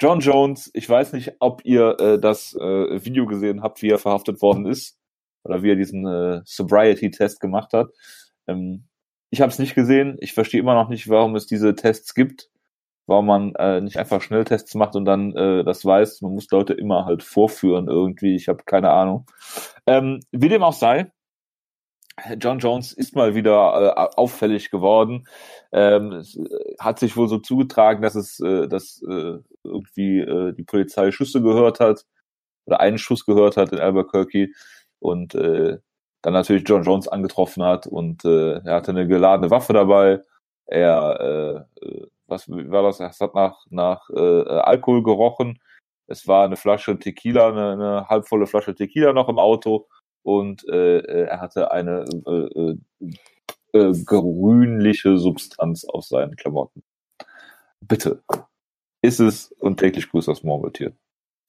[0.00, 3.98] John Jones, ich weiß nicht, ob ihr äh, das äh, Video gesehen habt, wie er
[3.98, 4.98] verhaftet worden ist
[5.42, 7.88] oder wie er diesen äh, Sobriety-Test gemacht hat.
[8.46, 8.84] Ähm,
[9.30, 10.16] ich habe es nicht gesehen.
[10.20, 12.50] Ich verstehe immer noch nicht, warum es diese Tests gibt.
[13.08, 16.20] Warum man äh, nicht einfach Schnelltests macht und dann äh, das weiß.
[16.20, 18.36] Man muss Leute immer halt vorführen irgendwie.
[18.36, 19.24] Ich habe keine Ahnung.
[19.86, 21.10] Ähm, wie dem auch sei,
[22.38, 25.26] John Jones ist mal wieder äh, auffällig geworden.
[25.72, 30.52] Ähm, es äh, hat sich wohl so zugetragen, dass es, äh, dass äh, irgendwie äh,
[30.52, 32.04] die Polizei Schüsse gehört hat
[32.66, 34.50] oder einen Schuss gehört hat in Albuquerque
[34.98, 35.78] und äh,
[36.22, 40.20] dann natürlich John Jones angetroffen hat und äh, er hatte eine geladene Waffe dabei.
[40.66, 43.00] Er, äh, äh, was war das?
[43.00, 45.58] Es hat nach nach äh, Alkohol gerochen.
[46.06, 49.88] Es war eine Flasche Tequila, eine, eine halbvolle Flasche Tequila noch im Auto
[50.22, 52.78] und äh, äh, er hatte eine äh, äh,
[53.72, 56.82] äh, grünliche Substanz auf seinen Klamotten.
[57.80, 58.22] Bitte.
[59.02, 60.92] Ist es und täglich grüßt das Murmeltier.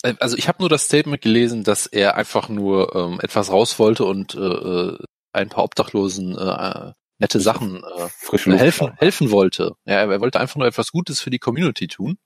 [0.03, 3.79] Äh, Also ich habe nur das Statement gelesen, dass er einfach nur ähm, etwas raus
[3.79, 4.97] wollte und äh,
[5.33, 9.75] ein paar Obdachlosen äh, nette Sachen äh, Frische helfen, helfen wollte.
[9.85, 12.17] Ja, er wollte einfach nur etwas Gutes für die Community tun.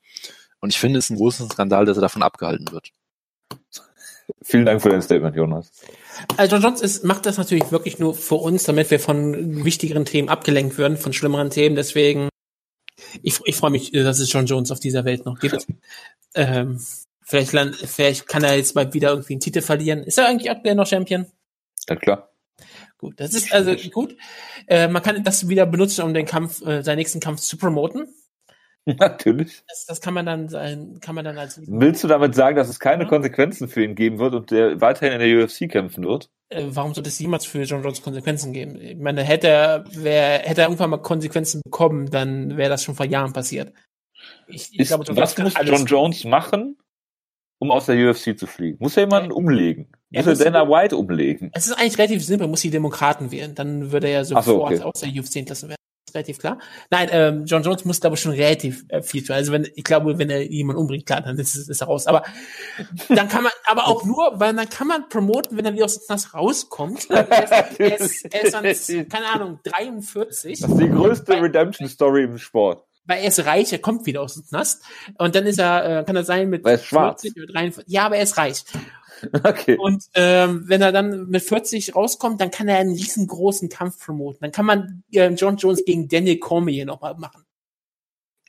[0.60, 2.92] Und ich finde es einen großen Skandal, dass er davon abgehalten wird.
[4.42, 5.72] Vielen Dank für dein Statement, Jonas.
[6.38, 10.06] Also John Jones ist, macht das natürlich wirklich nur für uns, damit wir von wichtigeren
[10.06, 11.76] Themen abgelenkt werden, von schlimmeren Themen.
[11.76, 12.30] Deswegen,
[13.22, 15.68] ich, ich freue mich, dass es John Jones auf dieser Welt noch gibt.
[16.36, 16.80] ähm,
[17.22, 20.04] vielleicht, vielleicht kann er jetzt mal wieder irgendwie einen Titel verlieren.
[20.04, 21.26] Ist er eigentlich aktuell noch Champion?
[21.90, 22.33] Ja, klar.
[23.04, 24.16] Gut, das ist also gut.
[24.68, 28.08] Äh, man kann das wieder benutzen, um den Kampf, äh, seinen nächsten Kampf zu promoten.
[28.86, 29.64] Natürlich.
[29.68, 32.70] Das, das kann man dann sein, kann man dann als Willst du damit sagen, dass
[32.70, 33.10] es keine Ja.
[33.10, 36.30] Konsequenzen für ihn geben wird und der weiterhin in der UFC kämpfen wird?
[36.50, 38.80] äh, warum sollte es jemals für John Jones Konsequenzen geben?
[38.80, 42.96] Ich meine, hätte er, wär, hätte er irgendwann mal Konsequenzen bekommen, dann wäre das schon
[42.96, 43.74] vor Jahren passiert.
[44.48, 46.78] Ich, ich Ist, glaube, was muss John Jones machen,
[47.64, 48.78] um aus der UFC zu fliegen?
[48.82, 49.88] Muss er jemanden umlegen?
[50.10, 51.50] Muss er muss- Dana White umlegen?
[51.54, 53.56] Es ist eigentlich relativ simpel, muss die Demokraten wählen.
[53.56, 54.84] Dann würde er ja Ach so, sofort okay.
[54.84, 55.78] aus der UFC entlassen werden.
[56.06, 56.60] Das ist relativ klar.
[56.92, 59.38] Nein, ähm, John Jones muss ich schon relativ äh, viel tun.
[59.38, 62.06] Also wenn, ich glaube, wenn er jemanden umbringt, klar, dann ist, ist er raus.
[62.06, 62.24] Aber
[63.08, 66.00] dann kann man, aber auch nur, weil dann kann man promoten, wenn er wieder aus
[66.00, 67.08] dem Knast rauskommt.
[67.10, 70.60] Er ist, er ist, er ist dann, keine Ahnung, 43.
[70.60, 72.84] Das ist die größte Redemption-Story im Sport.
[73.06, 74.84] Weil er ist reich, er kommt wieder aus dem Knast.
[75.18, 77.22] Und dann ist er, äh, kann er sein mit er ist schwarz.
[77.22, 77.94] 40 oder 43.
[77.94, 78.64] Ja, aber er ist reich.
[79.32, 79.78] Okay.
[79.78, 84.40] Und ähm, wenn er dann mit 40 rauskommt, dann kann er einen riesengroßen Kampf promoten.
[84.42, 87.46] Dann kann man äh, John Jones gegen Daniel Cormier nochmal machen.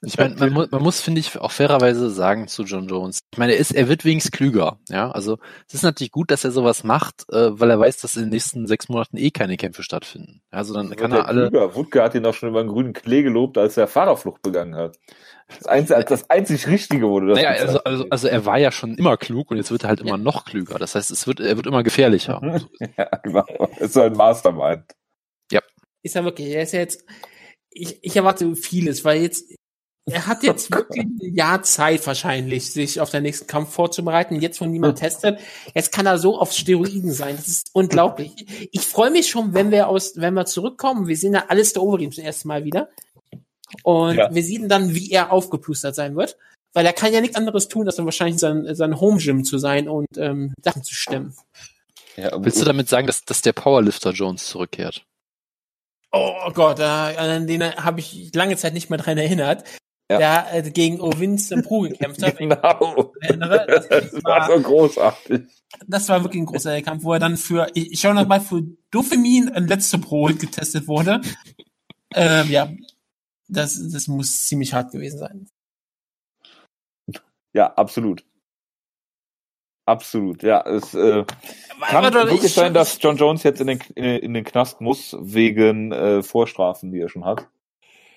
[0.05, 3.21] Ich meine, man, mu man muss, finde ich, auch fairerweise sagen zu John Jones.
[3.33, 4.79] Ich meine, er ist, er wird wenigstens klüger.
[4.89, 5.39] Ja, also
[5.69, 8.31] es ist natürlich gut, dass er sowas macht, äh, weil er weiß, dass in den
[8.31, 10.43] nächsten sechs Monaten eh keine Kämpfe stattfinden.
[10.51, 11.47] Also dann kann er alle.
[11.49, 11.75] Über.
[11.75, 14.99] Wutke hat ihn doch schon über einen grünen Klee gelobt, als er Fahrerflucht begangen hat.
[15.49, 17.29] Das, einzig, als das einzig Richtige wurde.
[17.29, 19.89] Das Naja, also, also, also er war ja schon immer klug und jetzt wird er
[19.89, 20.79] halt immer noch klüger.
[20.79, 22.41] Das heißt, es wird, er wird immer gefährlicher.
[22.97, 23.45] ja, genau.
[23.77, 24.85] Es ist so ein Mastermind.
[26.05, 27.03] Ist er wirklich, er ist ja jetzt,
[27.71, 29.55] ich, ich erwarte vieles, weil jetzt,
[30.07, 34.41] er hat jetzt wirklich ein Jahr Zeit wahrscheinlich, sich auf den nächsten Kampf vorzubereiten.
[34.41, 35.41] Jetzt, wo niemand testet,
[35.75, 37.37] jetzt kann er so auf Steroiden sein.
[37.37, 38.69] Das ist unglaublich.
[38.73, 41.07] Ich freue mich schon, wenn wir aus, wenn wir zurückkommen.
[41.07, 42.89] Wir sehen ja alles der Overeem zum ersten Mal wieder.
[43.83, 44.33] Und Ja.
[44.35, 46.37] wir sehen dann, wie er aufgeplustert sein wird.
[46.77, 49.59] Weil er kann ja nichts anderes tun, als dann wahrscheinlich sein, sein Home Gym zu
[49.59, 51.35] sein und ähm, Sachen zu stemmen.
[52.17, 55.05] Ja, Willst du damit sagen, dass, dass der Powerlifter Jones zurückkehrt?
[56.11, 59.65] Oh Gott, äh, an den habe ich lange Zeit nicht mehr dran erinnert.
[60.19, 60.43] Ja.
[60.51, 62.37] Der äh, gegen Ovin Pro gekämpft hat.
[62.39, 63.13] Genau.
[63.21, 65.43] erinnere, das Das war so großartig.
[65.87, 68.41] Das war wirklich ein großer Kampf, wo er dann für, ich, ich schaue noch mal,
[68.41, 71.21] für Dophamin ein letzter Pro getestet wurde.
[72.15, 72.71] ähm, ja,
[73.49, 75.49] das, das muss ziemlich hart gewesen sein.
[77.53, 78.25] Ja, absolut.
[79.87, 80.63] Absolut, ja.
[80.67, 81.25] Es äh,
[81.81, 84.81] kann Aber wirklich ich- sein, dass John Jones jetzt in den, in, in den Knast
[84.81, 87.49] muss, wegen äh, Vorstrafen, die er schon hat.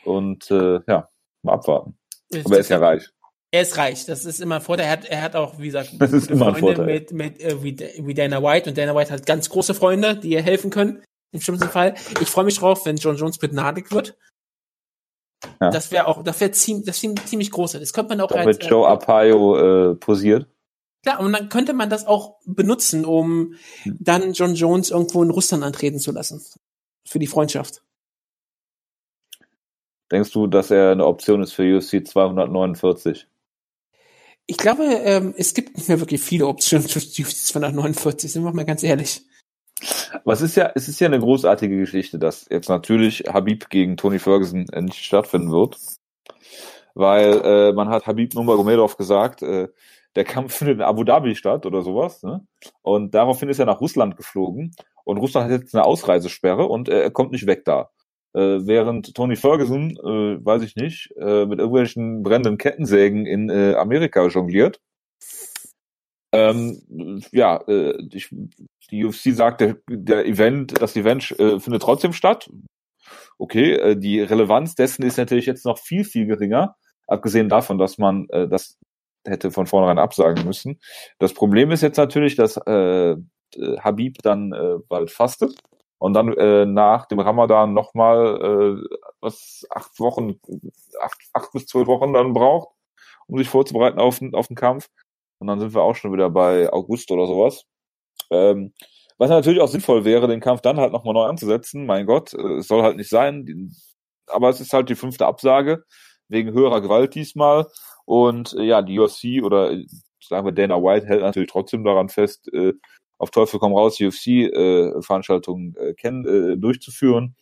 [0.05, 1.09] Und äh, ja,
[1.47, 1.97] mal abwarten.
[2.43, 3.09] Aber er ist ja reich.
[3.51, 4.85] Er ist reich, das ist immer ein Vorteil.
[4.85, 6.93] Er hat, er hat auch, wie gesagt, Das ist immer ein Freunde Vorteil.
[6.93, 10.29] mit, mit äh, wie, wie Dana White und Dana White hat ganz große Freunde, die
[10.29, 11.95] ihr helfen können, im schlimmsten Fall.
[12.21, 14.17] Ich freue mich drauf, wenn John Jones begnadigt wird.
[15.61, 15.69] Ja.
[15.69, 17.73] Das wäre auch, das wäre ziemlich, das ziemlich, ziemlich groß.
[17.73, 20.47] Das könnte man auch als, mit Joe Arpaio äh, posiert.
[21.03, 23.53] Klar, und dann könnte man das auch benutzen, um
[23.85, 26.43] dann John Jones irgendwo in Russland antreten zu lassen.
[27.07, 27.81] Für die Freundschaft.
[30.11, 33.27] Denkst du, dass er eine Option ist für UFC 249?
[34.45, 38.53] Ich glaube, ähm, es gibt nicht mehr wirklich viele Optionen für die 249, sind wir
[38.53, 39.21] mal ganz ehrlich.
[40.13, 43.97] Aber es ist ja, es ist ja eine großartige Geschichte, dass jetzt natürlich Habib gegen
[43.97, 45.77] Tony Ferguson äh, nicht stattfinden wird.
[46.93, 49.67] Weil äh, man hat Habib Nurmagomedov gesagt, äh,
[50.15, 52.23] der Kampf findet in Abu Dhabi statt oder sowas.
[52.23, 52.45] Ne?
[52.81, 54.75] Und daraufhin ist er nach Russland geflogen.
[55.03, 57.91] Und Russland hat jetzt eine Ausreisesperre und äh, er kommt nicht weg da.
[58.37, 63.73] Äh, während Tony Ferguson, äh, weiß ich nicht, äh, mit irgendwelchen brennenden Kettensägen in äh,
[63.73, 64.79] Amerika jongliert.
[66.31, 66.79] Ähm,
[67.31, 68.29] ja, äh, ich,
[68.91, 72.47] die UFC sagt, der, der Event, das Event äh, findet trotzdem statt.
[73.39, 76.75] Okay, äh, die Relevanz dessen ist natürlich jetzt noch viel, viel geringer,
[77.07, 78.77] abgesehen davon, dass man äh, das
[79.25, 80.79] hätte von vornherein absagen müssen.
[81.17, 83.15] Das Problem ist jetzt natürlich, dass äh,
[83.79, 85.55] Habib dann äh, bald fastet
[85.99, 90.39] und dann äh, nach dem Ramadan nochmal äh, was acht Wochen,
[91.01, 92.69] acht, acht bis zwölf Wochen dann braucht,
[93.27, 94.89] um sich vorzubereiten auf, den- auf den Kampf.
[95.39, 97.63] Und dann sind wir auch schon wieder bei August oder sowas.
[98.31, 98.73] Ähm,
[99.17, 101.85] was natürlich auch sinnvoll wäre, den Kampf dann halt nochmal neu anzusetzen.
[101.85, 103.71] Mein Gott, äh, es soll halt nicht sein.
[104.27, 105.83] Aber es ist halt die fünfte Absage
[106.29, 107.67] wegen höherer Gewalt diesmal.
[108.05, 109.85] Und äh, ja, die UFC oder äh,
[110.21, 112.73] sagen wir Dana White hält natürlich trotzdem daran fest, äh,
[113.17, 117.35] auf Teufel komm raus UFC-Veranstaltungen äh, kennen, äh, durchzuführen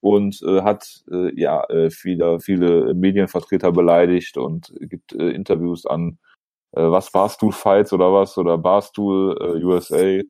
[0.00, 6.18] und äh, hat äh, ja äh, viele, viele Medienvertreter beleidigt und gibt äh, Interviews an
[6.72, 10.20] äh, was Barstool Fights oder was oder Barstool äh, USA.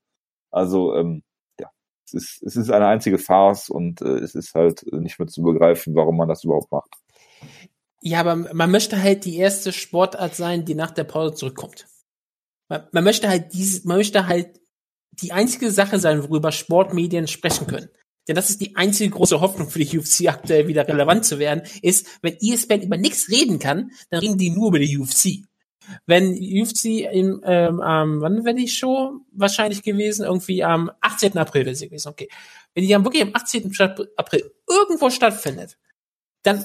[0.53, 1.25] Also ähm,
[1.59, 1.69] ja,
[2.07, 5.43] es ist, es ist eine einzige Farce und äh, es ist halt nicht mehr zu
[5.43, 6.95] begreifen, warum man das überhaupt macht.
[8.01, 11.87] Ja, aber man möchte halt die erste Sportart sein, die nach der Pause zurückkommt.
[12.69, 14.61] Man, man möchte halt diese, man möchte halt
[15.23, 17.89] die einzige Sache sein, worüber Sportmedien sprechen können.
[18.27, 21.63] Denn das ist die einzige große Hoffnung für die UFC aktuell wieder relevant zu werden,
[21.83, 25.45] ist, wenn ESPN über nichts reden kann, dann reden die nur über die UFC.
[26.07, 30.25] Wenn UFC im, ähm, ähm, wann wäre die Show wahrscheinlich gewesen?
[30.25, 31.37] Irgendwie am 18.
[31.37, 32.29] April wäre sie gewesen, okay.
[32.75, 33.71] Wenn die dann wirklich am 18.
[34.17, 35.77] April irgendwo stattfindet,
[36.43, 36.65] dann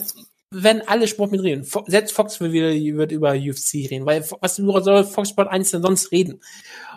[0.52, 1.68] werden alle Sport mit reden.
[1.88, 5.82] Selbst Fox will wieder wird über UFC reden, weil was soll Fox Sport 1 denn
[5.82, 6.42] sonst reden?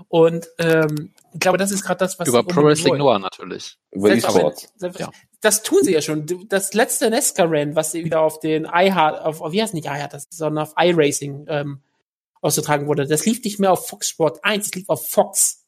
[0.08, 3.78] Und ähm, ich glaube, das ist gerade das, was über Pro Wrestling Noah natürlich.
[3.90, 4.72] Über E-Sports.
[4.98, 5.10] Ja.
[5.40, 6.26] Das tun sie ja schon.
[6.48, 10.12] Das letzte Nesca-Rand, was sie wieder auf den iHeart, auf, auf wie heißt nicht iHeart,
[10.12, 11.80] das, sondern auf iRacing ähm,
[12.40, 15.64] ausgetragen wurde, das lief nicht mehr auf Fox Sport 1, es lief auf Fox.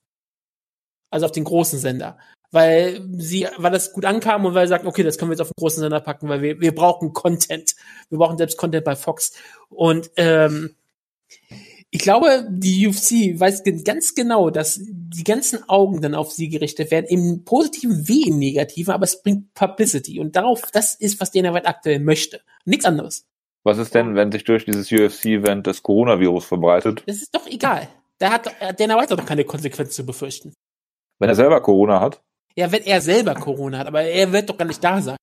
[1.10, 2.18] Also auf den großen Sender
[2.54, 5.40] weil sie, weil das gut ankam und weil sie sagten, okay, das können wir jetzt
[5.40, 7.74] auf den großen Sender packen, weil wir, wir brauchen Content.
[8.10, 9.32] Wir brauchen selbst Content bei Fox.
[9.70, 10.76] Und ähm,
[11.94, 16.90] ich glaube, die UFC weiß ganz genau, dass die ganzen Augen dann auf sie gerichtet
[16.90, 20.18] werden, im Positiven wie im Negativen, aber es bringt Publicity.
[20.18, 22.40] Und darauf, das ist, was Dana White aktuell möchte.
[22.64, 23.28] Nichts anderes.
[23.62, 27.04] Was ist denn, wenn sich durch dieses UFC-Event das Coronavirus verbreitet?
[27.06, 27.88] Das ist doch egal.
[28.18, 30.52] Da hat Dana White doch keine Konsequenzen zu befürchten.
[31.20, 32.20] Wenn er selber Corona hat?
[32.56, 35.16] Ja, wenn er selber Corona hat, aber er wird doch gar nicht da sein.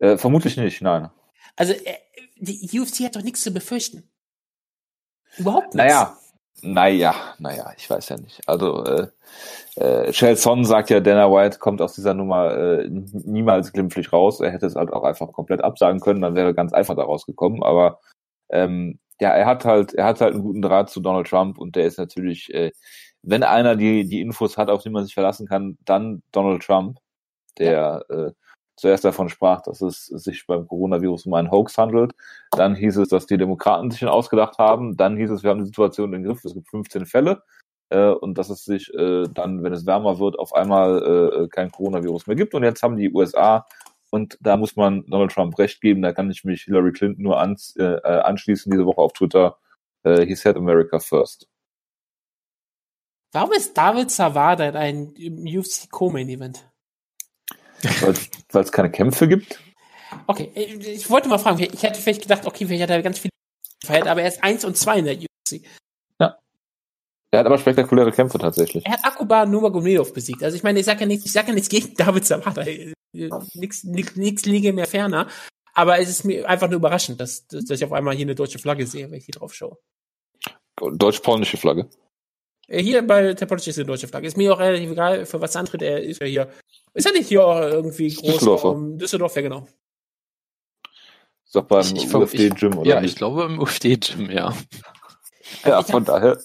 [0.00, 1.08] Äh, vermutlich nicht, nein.
[1.54, 1.98] Also äh,
[2.38, 4.08] die UFC hat doch nichts zu befürchten.
[5.36, 5.92] Überhaupt nichts.
[5.92, 6.16] Naja,
[6.62, 8.40] naja, naja, ich weiß ja nicht.
[8.46, 9.08] Also äh,
[9.76, 14.40] äh, Shelson sagt ja, Dana White kommt aus dieser Nummer äh, niemals glimpflich raus.
[14.40, 17.62] Er hätte es halt auch einfach komplett absagen können, dann wäre ganz einfach da rausgekommen.
[17.62, 18.00] Aber
[18.50, 21.76] ähm, ja, er hat halt, er hat halt einen guten Draht zu Donald Trump und
[21.76, 22.72] der ist natürlich äh,
[23.22, 26.98] wenn einer die, die Infos hat, auf die man sich verlassen kann, dann Donald Trump,
[27.58, 28.26] der ja.
[28.26, 28.32] äh,
[28.82, 32.12] zuerst davon sprach, dass es sich beim Coronavirus um einen Hoax handelt.
[32.50, 34.96] Dann hieß es, dass die Demokraten sich den ausgedacht haben.
[34.96, 37.42] Dann hieß es, wir haben die Situation im Griff, es gibt 15 Fälle.
[37.90, 41.70] Äh, und dass es sich äh, dann, wenn es wärmer wird, auf einmal äh, kein
[41.70, 42.54] Coronavirus mehr gibt.
[42.54, 43.66] Und jetzt haben die USA,
[44.10, 47.40] und da muss man Donald Trump recht geben, da kann ich mich Hillary Clinton nur
[47.40, 49.58] ans, äh, äh anschließen, diese Woche auf Twitter,
[50.02, 51.48] äh, he said America first.
[53.30, 55.14] Warum ist David Zavada in einem
[55.46, 56.71] UFC Co-Main Event?
[58.50, 59.60] Weil es keine Kämpfe gibt?
[60.26, 63.30] Okay, ich wollte mal fragen, ich hätte vielleicht gedacht, okay, vielleicht hat er ganz viel
[63.84, 65.64] verhält, aber er ist eins und zwei in der UFC.
[66.20, 66.38] Ja.
[67.30, 68.84] Er hat aber spektakuläre Kämpfe tatsächlich.
[68.86, 70.42] Er hat Akuba Nurmagomedov besiegt.
[70.42, 72.64] Also ich meine, ich sage ja nichts, ich sage ja nichts gegen David Zavada.
[73.12, 75.28] Nichts, liege mir ferner.
[75.74, 78.58] Aber es ist mir einfach nur überraschend, dass, dass ich auf einmal hier eine deutsche
[78.58, 79.78] Flagge sehe, wenn ich hier drauf schaue.
[80.76, 81.88] Deutsch-polnische Flagge.
[82.68, 84.26] Äh, hier bei Topology ist eine deutsche Flagge.
[84.26, 85.82] Ist mir auch relativ egal, für was antritt.
[85.82, 86.52] Er ist ja hier.
[86.94, 88.32] Ist er nicht hier irgendwie groß?
[88.32, 88.70] Düsseldorfer.
[88.70, 89.66] Um, Düsseldorf, ja genau.
[91.44, 92.88] Ist doch beim UFD-Gym, oder?
[92.88, 93.10] Ja, nicht?
[93.10, 94.54] ich glaube im UFD-Gym, ja.
[95.64, 96.38] Ja, von daher.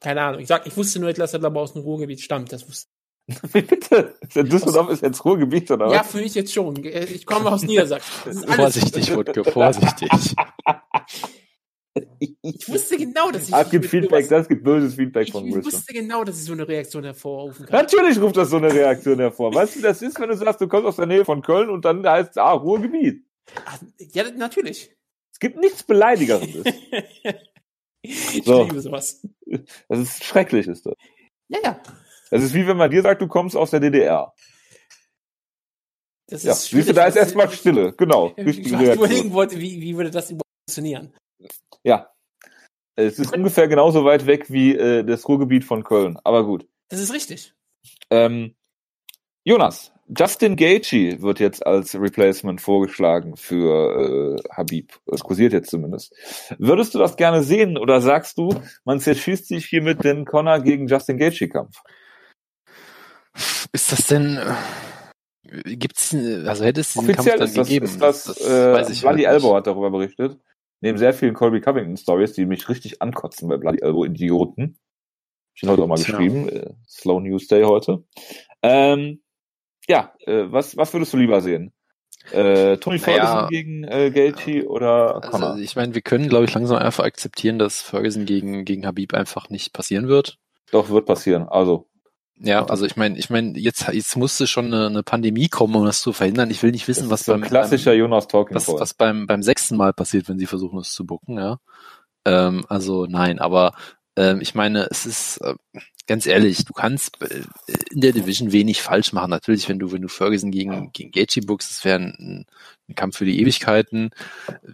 [0.00, 0.40] Keine Ahnung.
[0.40, 2.52] Ich sag, ich wusste nur, dass er glaube aus dem Ruhrgebiet stammt.
[2.52, 2.88] Das wusste
[3.52, 4.14] Wie bitte?
[4.34, 5.94] Düsseldorf ist jetzt Ruhrgebiet, oder was?
[5.94, 6.84] Ja, für mich jetzt schon.
[6.84, 8.46] Ich komme aus Niedersachsen.
[8.46, 10.10] Vorsichtig, Wutke, vorsichtig.
[12.42, 13.54] Ich wusste genau, dass ich.
[13.54, 15.46] Ah, es gibt Feedback, das gibt böses Feedback ich von.
[15.46, 17.80] Ich wusste genau, dass ich so eine Reaktion hervorrufen kann.
[17.80, 19.54] Natürlich ruft das so eine Reaktion hervor.
[19.54, 21.84] Weißt du, das ist, wenn du sagst, du kommst aus der Nähe von Köln und
[21.84, 23.24] dann heißt es, ah, Ruhrgebiet.
[23.64, 23.78] Ach,
[24.12, 24.94] ja, natürlich.
[25.32, 26.48] Es gibt nichts Beleidigeres.
[28.02, 28.64] ich so.
[28.64, 29.22] liebe sowas.
[29.88, 30.94] Das ist schrecklich, ist das.
[31.48, 31.80] Ja, ja.
[32.30, 34.32] Das ist wie wenn man dir sagt, du kommst aus der DDR.
[36.28, 37.92] Das ist ja, siehst du, da ist erstmal Stille.
[37.92, 38.32] Genau.
[38.36, 41.14] Ich überlegen wollte, wie, wie würde das überhaupt funktionieren?
[41.82, 42.10] Ja.
[42.96, 46.66] Es ist ungefähr genauso weit weg wie äh, das Ruhrgebiet von Köln, aber gut.
[46.88, 47.52] Das ist richtig.
[48.10, 48.54] Ähm,
[49.44, 54.92] Jonas, Justin Gaethje wird jetzt als Replacement vorgeschlagen für äh, Habib.
[55.06, 56.14] Es kursiert jetzt zumindest.
[56.58, 58.50] Würdest du das gerne sehen oder sagst du,
[58.84, 61.82] man zerschießt sich hier mit den Connor gegen Justin Gaethje Kampf?
[63.72, 64.38] Ist das denn
[65.48, 67.86] äh, gibt's also hätte es diesen Offiziell Kampf dann ist das, gegeben?
[67.86, 70.38] Ist das, das äh, weiß ich Bloody halt Elbow hat darüber berichtet
[70.86, 74.78] neben sehr vielen Colby Covington Stories, die mich richtig ankotzen bei Bloody Elbow Idioten.
[75.54, 76.16] Ich habe heute auch mal Tja.
[76.16, 78.04] geschrieben, äh, Slow News Day heute.
[78.62, 79.20] Ähm,
[79.88, 81.72] ja, äh, was, was würdest du lieber sehen?
[82.30, 85.50] Äh, Tony Ferguson naja, gegen äh, Gaethje oder also Conor?
[85.50, 89.12] Also ich meine, wir können, glaube ich, langsam einfach akzeptieren, dass Ferguson gegen, gegen Habib
[89.14, 90.38] einfach nicht passieren wird.
[90.70, 91.48] Doch, wird passieren.
[91.48, 91.88] Also,
[92.38, 95.86] Ja, also ich meine, ich meine, jetzt, jetzt musste schon eine, eine Pandemie kommen, um
[95.86, 96.50] das zu verhindern.
[96.50, 99.76] Ich will nicht wissen, was so beim, klassischer Jonas Talking was, was beim, beim sechsten
[99.76, 101.58] Mal passiert, wenn sie versuchen, es zu bucken, ja.
[102.26, 103.74] Ähm, also nein, aber
[104.16, 105.54] ähm, ich meine, es ist äh,
[106.06, 107.42] ganz ehrlich, du kannst äh,
[107.90, 109.30] in der Division wenig falsch machen.
[109.30, 112.46] Natürlich, wenn du, wenn du Ferguson gegen, gegen Gaethje bookst, das wäre ein,
[112.88, 114.10] ein Kampf für die Ewigkeiten.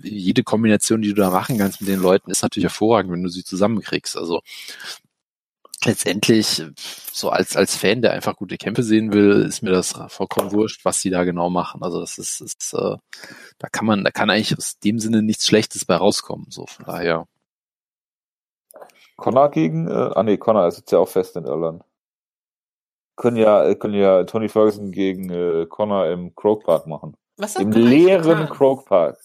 [0.03, 3.29] Jede Kombination, die du da machen kannst mit den Leuten, ist natürlich hervorragend, wenn du
[3.29, 4.17] sie zusammenkriegst.
[4.17, 4.43] Also
[5.87, 6.63] letztendlich,
[7.13, 10.85] so als, als Fan, der einfach gute Kämpfe sehen will, ist mir das vollkommen wurscht,
[10.85, 11.83] was die da genau machen.
[11.83, 12.97] Also das ist, ist äh,
[13.59, 16.47] da kann man, da kann eigentlich aus dem Sinne nichts Schlechtes bei rauskommen.
[16.51, 17.27] So, von daher.
[19.17, 21.85] Connor gegen, äh, ah nee, Connor ist jetzt ja auch fest in Irland.
[23.17, 27.15] Können ja, äh, können ja Tony Ferguson gegen äh, Connor im Croke Park machen.
[27.37, 28.49] Was hat Im leeren?
[28.49, 29.19] Croke Park.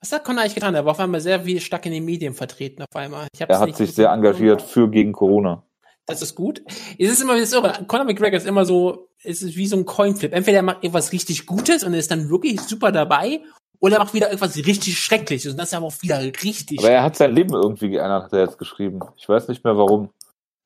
[0.00, 0.74] Was hat Connor eigentlich getan?
[0.74, 3.28] Er war auf einmal sehr wie stark in den Medien vertreten auf einmal.
[3.32, 5.62] Ich hab's Er hat nicht sich sehr engagiert für gegen Corona.
[6.10, 6.62] Das ist gut.
[6.98, 7.84] Es ist immer das ist irre.
[7.86, 10.32] Conor McGregor ist immer so, es ist wie so ein Coinflip.
[10.32, 13.40] Entweder er macht irgendwas richtig Gutes und ist dann wirklich super dabei,
[13.80, 16.78] oder er macht wieder irgendwas richtig Schreckliches und das ist aber auch wieder richtig.
[16.78, 19.00] Aber er hat sein Leben irgendwie geändert, hat er jetzt geschrieben.
[19.16, 20.10] Ich weiß nicht mehr warum.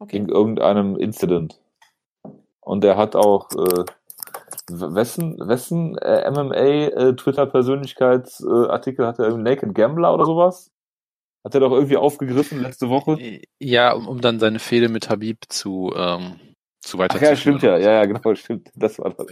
[0.00, 0.16] okay.
[0.16, 1.60] Wegen irgendeinem Incident.
[2.60, 3.84] Und er hat auch, äh,
[4.70, 10.72] wessen, wessen äh, MMA äh, Twitter-Persönlichkeitsartikel äh, Artikel hat er irgendwie Naked Gambler oder sowas?
[11.44, 13.42] Hat er doch irgendwie aufgegriffen letzte Woche?
[13.58, 16.40] Ja, um, um dann seine Fehde mit Habib zu, ähm,
[16.80, 17.76] zu weiter Ach ja, stimmt ja.
[17.76, 18.70] Ja, ja, genau, stimmt.
[18.74, 19.26] Das war das.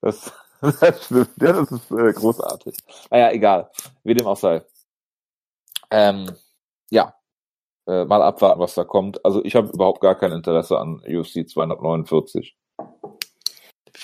[0.00, 0.32] Das,
[0.80, 1.30] das stimmt.
[1.40, 2.76] Ja, das ist äh, großartig.
[3.10, 3.70] Naja, egal.
[4.04, 4.64] Wie dem auch sei.
[5.90, 6.30] Ähm,
[6.90, 7.14] ja.
[7.86, 9.22] Äh, mal abwarten, was da kommt.
[9.26, 12.56] Also ich habe überhaupt gar kein Interesse an UFC 249.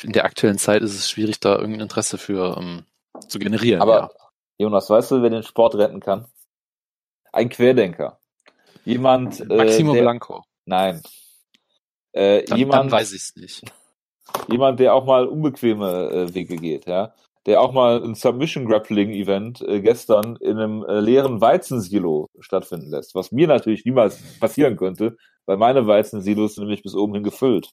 [0.03, 2.85] In der aktuellen Zeit ist es schwierig, da irgendein Interesse für ähm,
[3.29, 3.81] zu generieren.
[3.81, 4.24] Aber ja.
[4.59, 6.27] Jonas, weißt du, wer den Sport retten kann?
[7.33, 8.21] Ein Querdenker.
[8.85, 10.45] Jemand, äh, Maximo der, Blanco.
[10.67, 11.03] nein.
[12.13, 13.65] Äh, Dann, jemand, dann weiß ich es nicht.
[14.49, 17.13] jemand, der auch mal unbequeme äh, Wege geht, ja.
[17.47, 22.91] Der auch mal ein Submission Grappling Event äh, gestern in einem äh, leeren Weizensilo stattfinden
[22.91, 27.25] lässt, was mir natürlich niemals passieren könnte, weil meine Weizensilos sind nämlich bis oben hin
[27.25, 27.71] gefüllt.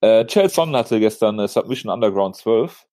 [0.00, 2.85] Äh, Chael Sonnen hatte gestern äh, Submission Underground 12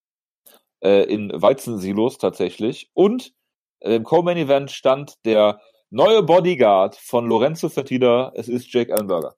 [0.84, 3.34] äh, in Weizensilos tatsächlich und
[3.80, 5.60] äh, im Co-Main Event stand der
[5.90, 9.36] neue Bodyguard von Lorenzo Fertitta, es ist Jake Ellenberger.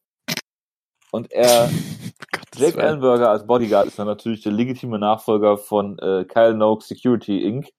[1.12, 1.70] Und er
[2.56, 2.82] Jake.
[2.82, 7.70] Ellenberger als Bodyguard ist dann natürlich der legitime Nachfolger von äh, Kyle Noak Security Inc.,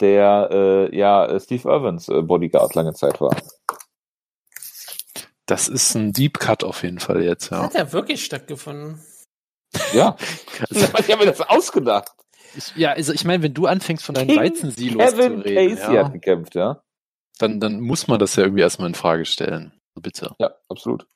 [0.00, 3.34] der äh, ja äh, Steve Irwins äh, Bodyguard lange Zeit war.
[5.46, 7.64] Das ist ein Deep Cut auf jeden Fall jetzt, Das ja.
[7.64, 9.00] hat ja wirklich stattgefunden.
[9.92, 10.16] Ja,
[10.68, 12.12] Also, ich habe mir das ausgedacht.
[12.56, 15.76] Ich, ja, also ich meine, wenn du anfängst von deinen King Weizensilos Kevin zu reden,
[15.76, 16.82] Casey ja, hat gekämpft, ja.
[17.38, 19.72] dann, dann muss man das ja irgendwie erstmal in Frage stellen.
[19.94, 20.34] Also Bitte.
[20.38, 21.06] Ja, absolut.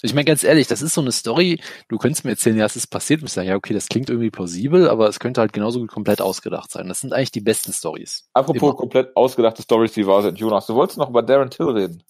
[0.00, 2.76] Ich meine, ganz ehrlich, das ist so eine Story, du könntest mir erzählen, ja, es
[2.76, 5.52] ist passiert, und ich sage, ja, okay, das klingt irgendwie plausibel, aber es könnte halt
[5.52, 6.86] genauso gut komplett ausgedacht sein.
[6.88, 8.28] Das sind eigentlich die besten Stories.
[8.32, 8.74] Apropos Immer.
[8.74, 10.38] komplett ausgedachte Stories, die wahr sind.
[10.38, 12.04] Jonas, du wolltest noch über Darren Till reden.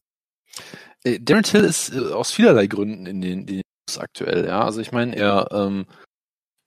[1.02, 4.62] Äh, Darren Till ist äh, aus vielerlei Gründen in den, in den News aktuell, ja.
[4.62, 5.86] Also ich meine, er, ähm,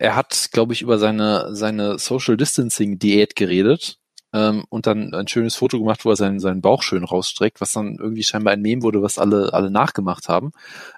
[0.01, 3.99] er hat, glaube ich, über seine, seine Social Distancing Diät geredet
[4.33, 7.73] ähm, und dann ein schönes Foto gemacht, wo er seinen, seinen Bauch schön rausstreckt, was
[7.73, 10.53] dann irgendwie scheinbar ein Meme wurde, was alle, alle nachgemacht haben.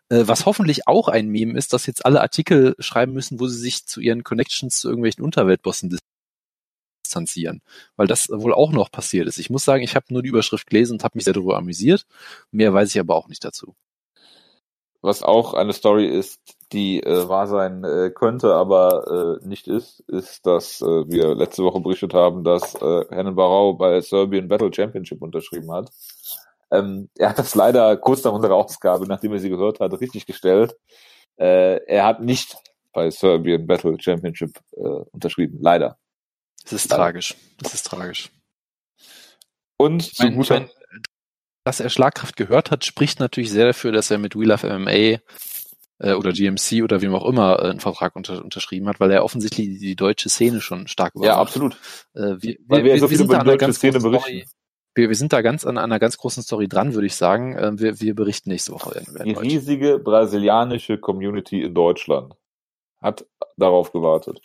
[0.07, 3.59] Äh, was hoffentlich auch ein Meme ist, dass jetzt alle Artikel schreiben müssen, wo sie
[3.59, 5.97] sich zu ihren Connections zu irgendwelchen Unterweltbossen
[7.03, 7.61] distanzieren,
[7.97, 9.37] weil das wohl auch noch passiert ist.
[9.37, 12.05] Ich muss sagen, ich habe nur die Überschrift gelesen und habe mich sehr darüber amüsiert.
[12.51, 13.75] Mehr weiß ich aber auch nicht dazu.
[15.01, 16.39] Was auch eine Story ist,
[16.71, 21.63] die äh, wahr sein äh, könnte, aber äh, nicht ist, ist, dass äh, wir letzte
[21.63, 25.91] Woche berichtet haben, dass äh, Hennen Barau bei Serbian Battle Championship unterschrieben hat.
[26.71, 30.25] Ähm, er hat das leider kurz nach unserer Ausgabe, nachdem er sie gehört hat, richtig
[30.25, 30.75] gestellt.
[31.37, 32.57] Äh, er hat nicht
[32.93, 35.97] bei Serbian Battle Championship äh, unterschrieben, leider.
[36.65, 37.03] Es ist Leider.
[37.03, 37.35] tragisch.
[37.63, 38.31] Es ist tragisch.
[39.77, 40.69] Und zu mein, guter mein,
[41.65, 45.19] dass er Schlagkraft gehört hat, spricht natürlich sehr dafür, dass er mit We Love MMA
[46.03, 49.23] äh, oder GMC oder wem auch immer äh, einen Vertrag unter, unterschrieben hat, weil er
[49.23, 51.39] offensichtlich die, deutsche Szene schon stark ja, überwacht.
[51.39, 51.73] absolut.
[52.13, 53.93] Äh, wir, Weil wir so viel sind über da die an einer deutsche ganz Szene
[53.93, 54.29] großen berichten.
[54.29, 54.45] Story,
[54.95, 57.57] wir, wir sind da ganz an einer ganz großen Story dran, würde ich sagen.
[57.57, 59.01] Ähm, wir, wir berichten nächste Woche.
[59.23, 62.35] Die riesige brasilianische Community in Deutschland
[63.01, 63.25] hat
[63.55, 64.41] darauf gewartet.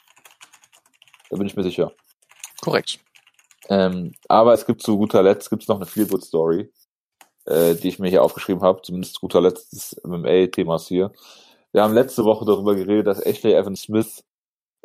[1.28, 1.92] Da bin ich mir sicher.
[2.60, 3.00] Korrekt.
[3.68, 6.70] Ähm, aber es gibt zu guter Letzt gibt's noch eine Feelgood Story,
[7.44, 11.12] äh, die ich mir hier aufgeschrieben habe, zumindest zu guter Letzt des MMA-Themas hier.
[11.72, 14.24] Wir haben letzte Woche darüber geredet, dass Ashley Evan Smith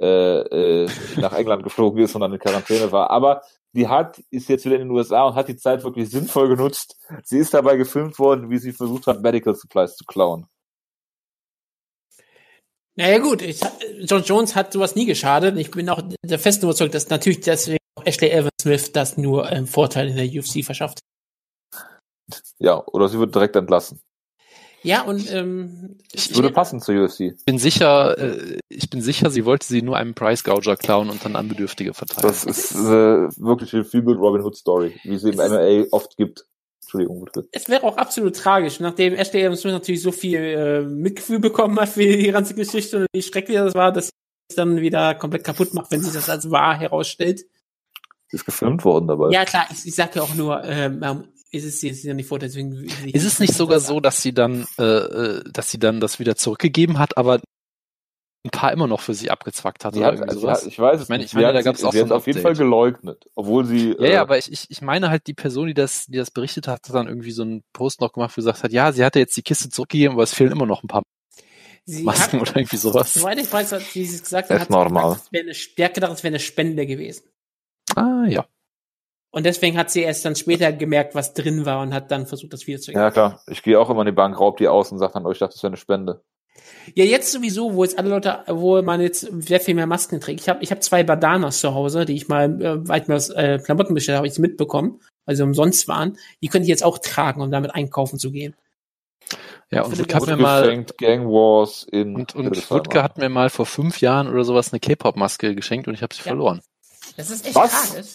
[0.01, 3.09] äh, äh, nach England geflogen ist und dann in Quarantäne war.
[3.09, 3.41] Aber
[3.73, 6.97] die hat, ist jetzt wieder in den USA und hat die Zeit wirklich sinnvoll genutzt.
[7.23, 10.47] Sie ist dabei gefilmt worden, wie sie versucht hat, Medical Supplies zu klauen.
[12.95, 13.59] Naja gut, ich,
[14.01, 15.57] John Jones hat sowas nie geschadet.
[15.57, 19.47] Ich bin auch der festen überzeugt, dass natürlich deswegen auch Ashley Evans Smith das nur
[19.47, 20.99] einen Vorteil in der UFC verschafft.
[22.59, 23.99] Ja, oder sie wird direkt entlassen.
[24.83, 27.33] Ja, und ähm, ich würde passen zur UFC.
[27.45, 31.23] bin sicher, äh, ich bin sicher, sie wollte sie nur einem Price Gouger klauen und
[31.23, 32.27] dann an Bedürftige verteilen.
[32.27, 36.17] Das ist äh, wirklich eine Feel Good Robin Hood Story, wie sie im MMA oft
[36.17, 36.45] gibt.
[36.81, 37.47] Entschuldigung, bitte.
[37.51, 41.89] Es wäre auch absolut tragisch, nachdem Ashley Smith natürlich so viel äh, Mitgefühl bekommen hat
[41.89, 44.11] für die ganze Geschichte und wie schrecklich das war, dass sie
[44.49, 47.45] es dann wieder komplett kaputt macht, wenn sich das als wahr herausstellt.
[48.27, 49.29] Sie ist gefilmt worden dabei.
[49.31, 51.23] Ja klar, ich, ich sag ja auch nur, ähm,
[51.53, 52.73] ist es jetzt ja nicht vor, deswegen.
[53.13, 56.35] Ist es nicht sogar so, dass sie dann, äh, äh, dass sie dann das wieder
[56.35, 57.39] zurückgegeben hat, aber
[58.45, 60.61] ein paar immer noch für sie abgezwackt hat Sie oder hat, irgendwie sowas?
[60.63, 61.29] hat, ich weiß es Ich meine, nicht.
[61.29, 63.25] ich meine, sie da hat, gab's sie, auch sie so hat auf jeden Fall geleugnet,
[63.35, 63.95] obwohl sie.
[63.99, 66.31] Ja, äh, ja, aber ich, ich, ich meine halt, die Person, die das, die das
[66.31, 68.91] berichtet hat, hat dann irgendwie so einen Post noch gemacht, wo sie gesagt hat, ja,
[68.91, 71.03] sie hatte jetzt die Kiste zurückgegeben, aber es fehlen immer noch ein paar
[71.85, 73.13] Sie Masken hat, oder irgendwie sowas.
[73.13, 75.03] soweit ich weiß, hat, wie sie es gesagt Das hat, hat normal.
[75.03, 77.23] gesagt, es wäre eine, der hat gedacht, es wäre eine Spende gewesen.
[77.95, 78.45] Ah, ja.
[79.33, 82.53] Und deswegen hat sie erst dann später gemerkt, was drin war und hat dann versucht,
[82.53, 83.41] das wieder zu ja, klar.
[83.47, 85.39] Ich gehe auch immer in die Bank, raub die aus und sag dann, oh, ich
[85.39, 86.21] dachte, das wäre eine Spende.
[86.93, 90.39] Ja, jetzt sowieso, wo jetzt alle Leute, wo man jetzt sehr viel mehr Masken trägt.
[90.39, 93.15] Ich habe ich hab zwei Badanas zu Hause, die ich mal, äh, weil ich mir
[93.15, 96.15] aus äh, Klamotten bestellt habe, ich mitbekommen, weil sie umsonst waren.
[96.43, 98.53] Die könnte ich jetzt auch tragen, um damit einkaufen zu gehen.
[99.71, 102.69] Ja, und Wutke hat mir mal, Gang Wars in und, und.
[102.69, 106.13] Wutke hat mir mal vor fünf Jahren oder sowas eine K-Pop-Maske geschenkt und ich habe
[106.13, 106.27] sie Ja.
[106.27, 106.61] verloren.
[107.17, 107.89] Das ist echt Was?
[107.91, 108.07] tragisch.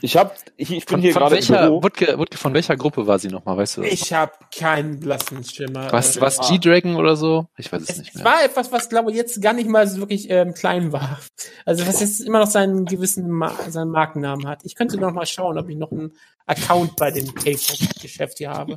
[0.00, 1.82] Ich hab, ich, ich bin Von, hier von gerade im welcher, Büro.
[1.82, 3.92] Wutke, Wutke, von welcher Gruppe war sie nochmal, weißt du das?
[3.92, 5.92] Ich habe keinen blassen Schimmer.
[5.92, 7.46] Was, Äh, was G-Dragon oder so?
[7.58, 8.24] Ich weiß es Es, nicht es mehr.
[8.24, 11.20] war etwas, was glaube ich jetzt gar nicht mal so wirklich ähm, klein war.
[11.66, 14.60] Also was jetzt immer noch seinen gewissen Ma seinen Markennamen hat.
[14.64, 16.12] Ich könnte noch mal schauen, ob ich noch einen
[16.46, 18.76] Account bei dem K-Pop-Geschäft hier habe.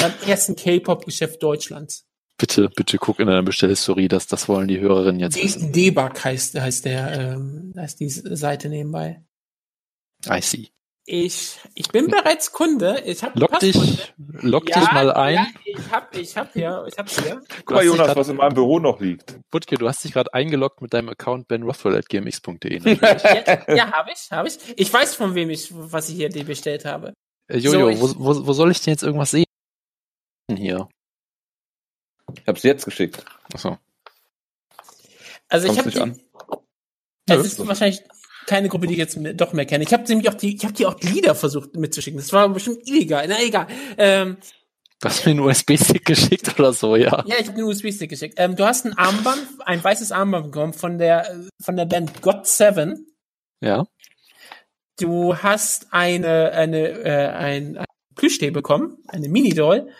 [0.00, 2.06] Beim ersten K-Pop-Geschäft Deutschlands.
[2.40, 5.72] Bitte, bitte guck in deiner Bestellhistorie, das, das wollen die Hörerinnen jetzt wissen.
[5.72, 9.22] Debug heißt, heißt der, ähm, heißt die Seite nebenbei.
[10.26, 10.68] I see.
[11.06, 13.02] Ich, ich bin bereits Kunde.
[13.04, 13.76] Ich habe Lock dich,
[14.16, 15.34] lock dich mal ein.
[15.34, 17.42] Ja, ich hab, ich hab hier, ich hab hier.
[17.64, 19.38] Guck mal, Jonas, grad- was in meinem Büro noch liegt.
[19.50, 22.80] Wutke, du hast dich gerade eingeloggt mit deinem Account benrothwell.gmx.de.
[23.00, 24.58] Ja, ja habe ich, habe ich.
[24.76, 27.12] Ich weiß von wem ich, was ich hier bestellt habe.
[27.50, 29.46] äh, Jojo, So, wo, wo, wo soll ich denn jetzt irgendwas sehen?
[30.54, 30.88] Hier.
[32.36, 33.24] Ich hab's jetzt geschickt.
[33.52, 33.78] Achso.
[35.48, 36.16] Also ich Kommt's habe?
[37.26, 38.02] Es ist wahrscheinlich
[38.46, 39.84] keine Gruppe, die ich jetzt doch mehr kenne.
[39.84, 42.18] Ich habe nämlich auch die, ich habe die auch Lieder versucht mitzuschicken.
[42.18, 43.26] Das war bestimmt illegal.
[43.28, 43.66] Na egal.
[43.96, 44.38] Ähm,
[45.02, 47.24] Du hast mir einen USB-Stick geschickt oder so, ja.
[47.26, 48.34] ja, ich habe den USB-Stick geschickt.
[48.36, 52.46] Ähm, du hast ein Armband, ein weißes Armband bekommen von der von der Band God
[52.46, 53.06] Seven.
[53.62, 53.86] Ja.
[54.98, 59.90] Du hast eine eine äh, ein, ein Plüschtee bekommen, eine Mini-Doll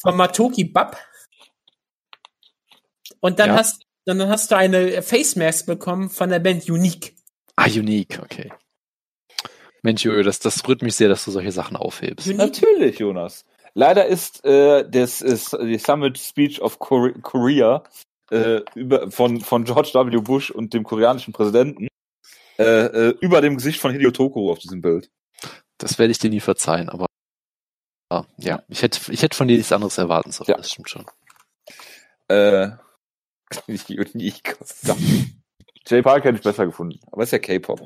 [0.00, 0.96] von Matoki Bab.
[3.20, 3.56] Und dann Ja.
[3.56, 7.14] hast dann hast du eine Face Mask bekommen von der Band Unique.
[7.56, 8.50] Ah, unique, okay.
[9.82, 12.26] Mensch, Jojo, das, das rührt mich sehr, dass du solche Sachen aufhebst.
[12.26, 13.44] Unique Natürlich, Jonas.
[13.74, 17.84] Leider ist äh, das ist die Summit Speech of Kore- Korea
[18.30, 20.16] äh, über, von, von George W.
[20.20, 21.88] Bush und dem koreanischen Präsidenten
[22.58, 25.10] äh, äh, über dem Gesicht von Hideo Toko auf diesem Bild.
[25.78, 27.06] Das werde ich dir nie verzeihen, aber
[28.10, 30.56] ah, ja, ich hätte, ich hätte von dir nichts anderes erwarten sollen, Ja.
[30.56, 31.06] das stimmt schon.
[32.28, 32.70] Äh,
[33.68, 34.56] unique.
[34.82, 34.96] Ja.
[35.86, 37.82] Jay Parker hätte ich besser gefunden, aber ist ja K-Pop.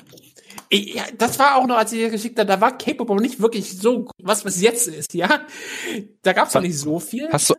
[0.70, 3.40] Ja, das war auch noch, als ich dir geschickt habe, da war K-Pop aber nicht
[3.40, 5.46] wirklich so, was was jetzt ist, ja.
[6.22, 7.28] Da gab's noch nicht so viel.
[7.30, 7.54] Hast du,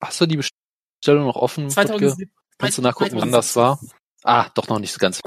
[0.00, 1.64] hast du die Bestellung noch offen?
[1.64, 1.86] Wutke?
[1.86, 3.80] 2007 Kannst du nachgucken, wann das war?
[4.22, 5.20] Ah, doch noch nicht so ganz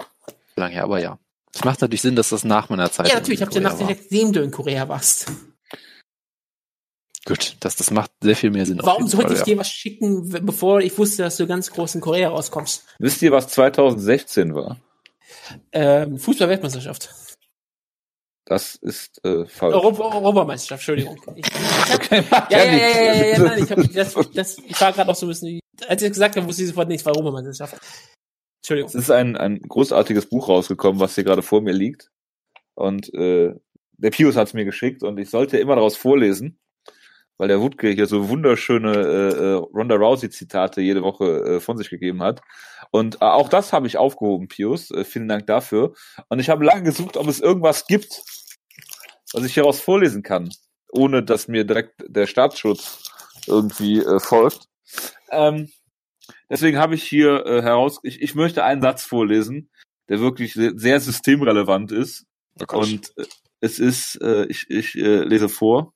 [0.55, 1.17] lange her, aber ja.
[1.53, 3.61] Es macht natürlich Sinn, dass das nach meiner Zeit Ja, natürlich, ich in hab dir
[3.61, 5.31] nach nachdem du in Korea warst.
[7.25, 8.79] Gut, das, das macht sehr viel mehr Sinn.
[8.83, 9.45] Warum sollte Fall, ich ja.
[9.45, 12.85] dir was schicken, bevor ich wusste, dass du ganz groß in Korea rauskommst?
[12.99, 14.77] Wisst ihr, was 2016 war?
[15.71, 17.09] Ähm, Fußball-Weltmeisterschaft.
[18.45, 19.73] Das ist äh, falsch.
[19.73, 21.17] Europa Europameisterschaft, Entschuldigung.
[21.35, 24.57] Ich, ich hab, Okay, ja, ja, ja, ja, ja, ja, nein, ich, hab, das, das,
[24.57, 26.99] ich war gerade auch so ein bisschen, als ich gesagt habe, wusste ich sofort nicht,
[26.99, 27.79] es war Europameisterschaft.
[28.61, 28.89] Entschuldigung.
[28.89, 32.11] Es ist ein, ein großartiges Buch rausgekommen, was hier gerade vor mir liegt.
[32.75, 33.55] Und äh,
[33.93, 36.59] der Pius hat es mir geschickt und ich sollte immer daraus vorlesen,
[37.37, 41.89] weil der Wutke hier so wunderschöne äh, äh, Ronda Rousey-Zitate jede Woche äh, von sich
[41.89, 42.41] gegeben hat.
[42.91, 44.91] Und äh, auch das habe ich aufgehoben, Pius.
[44.91, 45.93] Äh, vielen Dank dafür.
[46.29, 48.21] Und ich habe lange gesucht, ob es irgendwas gibt,
[49.33, 50.49] was ich hieraus vorlesen kann,
[50.91, 53.03] ohne dass mir direkt der Staatsschutz
[53.47, 54.67] irgendwie äh, folgt.
[55.31, 55.69] Ähm,
[56.49, 59.69] Deswegen habe ich hier äh, heraus, ich, ich möchte einen Satz vorlesen,
[60.09, 62.25] der wirklich sehr, sehr systemrelevant ist.
[62.59, 63.25] Oh Und äh,
[63.59, 65.93] es ist, äh, ich, ich äh, lese vor.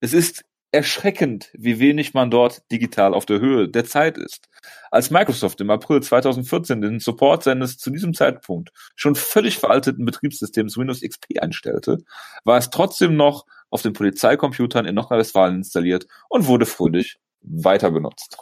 [0.00, 4.48] Es ist erschreckend, wie wenig man dort digital auf der Höhe der Zeit ist.
[4.90, 10.76] Als Microsoft im April 2014 den Support seines zu diesem Zeitpunkt schon völlig veralteten Betriebssystems
[10.76, 11.98] Windows XP einstellte,
[12.44, 18.38] war es trotzdem noch auf den Polizeicomputern in Nordrhein-Westfalen installiert und wurde fröhlich weiter benutzt.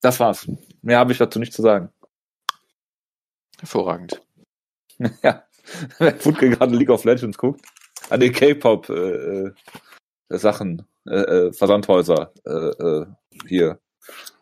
[0.00, 0.46] Das war's.
[0.82, 1.90] Mehr habe ich dazu nicht zu sagen.
[3.58, 4.20] Hervorragend.
[5.22, 5.44] ja.
[5.98, 7.64] Wenn Futke gerade League of Legends guckt,
[8.10, 9.52] an den K-Pop äh, äh,
[10.30, 13.06] Sachen, äh, äh, Versandhäuser äh, äh,
[13.48, 13.78] hier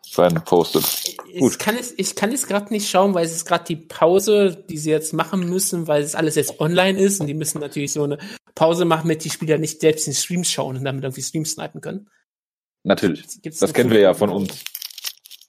[0.03, 0.83] sein postet.
[1.27, 1.59] Ich Gut.
[1.59, 4.77] kann es, ich kann es gerade nicht schauen, weil es ist gerade die Pause, die
[4.77, 8.03] sie jetzt machen müssen, weil es alles jetzt online ist und die müssen natürlich so
[8.03, 8.19] eine
[8.53, 11.81] Pause machen, damit die Spieler nicht selbst in Streams schauen und damit irgendwie Streams snipen
[11.81, 12.09] können.
[12.83, 13.41] Natürlich.
[13.41, 14.63] Gibt's Das kennen wir ja von uns.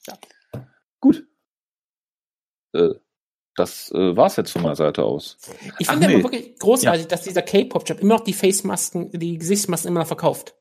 [0.06, 0.18] Ja.
[1.00, 1.26] Gut.
[2.72, 2.94] Äh,
[3.56, 5.38] das äh, war's jetzt von meiner Seite aus.
[5.78, 6.14] Ich finde nee.
[6.14, 10.54] aber wirklich großartig, dass dieser K-Pop-Shop immer noch die Face-Masken, die Gesichtsmasken immer noch verkauft.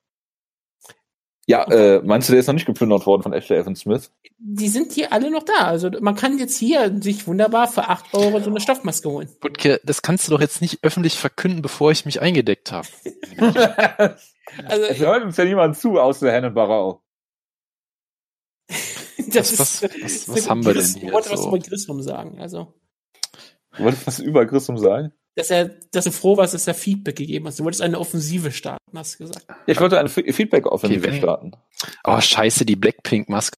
[1.45, 4.11] Ja, äh, meinst du, der ist noch nicht geplündert worden von Ashley Evan Smith?
[4.37, 5.65] Die sind hier alle noch da.
[5.65, 9.29] Also man kann jetzt hier sich wunderbar für 8 Euro so eine Stoffmaske holen.
[9.41, 12.87] Butke, das kannst du doch jetzt nicht öffentlich verkünden, bevor ich mich eingedeckt habe.
[14.67, 17.01] Also es hört uns ja niemand zu, außer Hennen Barau.
[19.29, 21.47] das was- ist, was- was haben wir denn hier Ich wollte was so?
[21.47, 22.39] über Grissom sagen.
[22.39, 22.73] Also,
[23.77, 25.11] Du wolltest was über Christum sagen?
[25.35, 27.59] dass er, dass du froh warst, dass er Feedback gegeben hast.
[27.59, 29.47] Du wolltest eine Offensive starten, hast du gesagt.
[29.49, 31.53] Ja, ich wollte ein Fe- Feedback auf Okay, starten.
[32.03, 33.57] Oh, scheiße, die Blackpink-Maske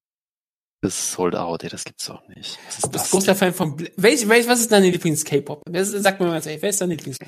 [0.82, 2.58] ist sold out, ey, das gibt's doch nicht.
[2.66, 3.10] Was ist Du bist das?
[3.10, 5.64] großer Fan von, Bla- welch, welch, was ist deine Lieblings-K-Pop?
[5.82, 7.18] Sag mir mal, ey, wer ist dein Lieblings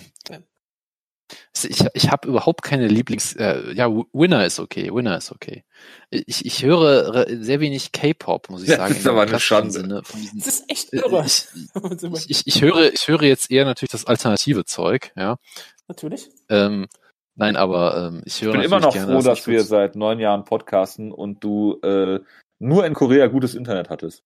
[1.63, 3.35] Ich, ich habe überhaupt keine Lieblings...
[3.35, 5.65] Äh, ja, Winner ist okay, Winner ist okay.
[6.11, 8.93] Ich, ich höre re- sehr wenig K-Pop, muss ich Das sagen.
[8.93, 9.71] ist in dem aber eine Schande.
[9.73, 11.25] Sinne diesen, Das ist echt äh, irre.
[11.27, 11.47] ich,
[12.31, 15.37] ich, ich, höre, ich höre jetzt eher natürlich das alternative Zeug, ja.
[15.89, 16.31] Natürlich.
[16.49, 16.87] Ähm,
[17.35, 19.97] nein, aber ähm, ich höre Ich bin immer noch gerne, froh, dass ich wir seit
[19.97, 22.21] neun Jahren podcasten und du äh,
[22.59, 24.23] nur in Korea gutes Internet hattest.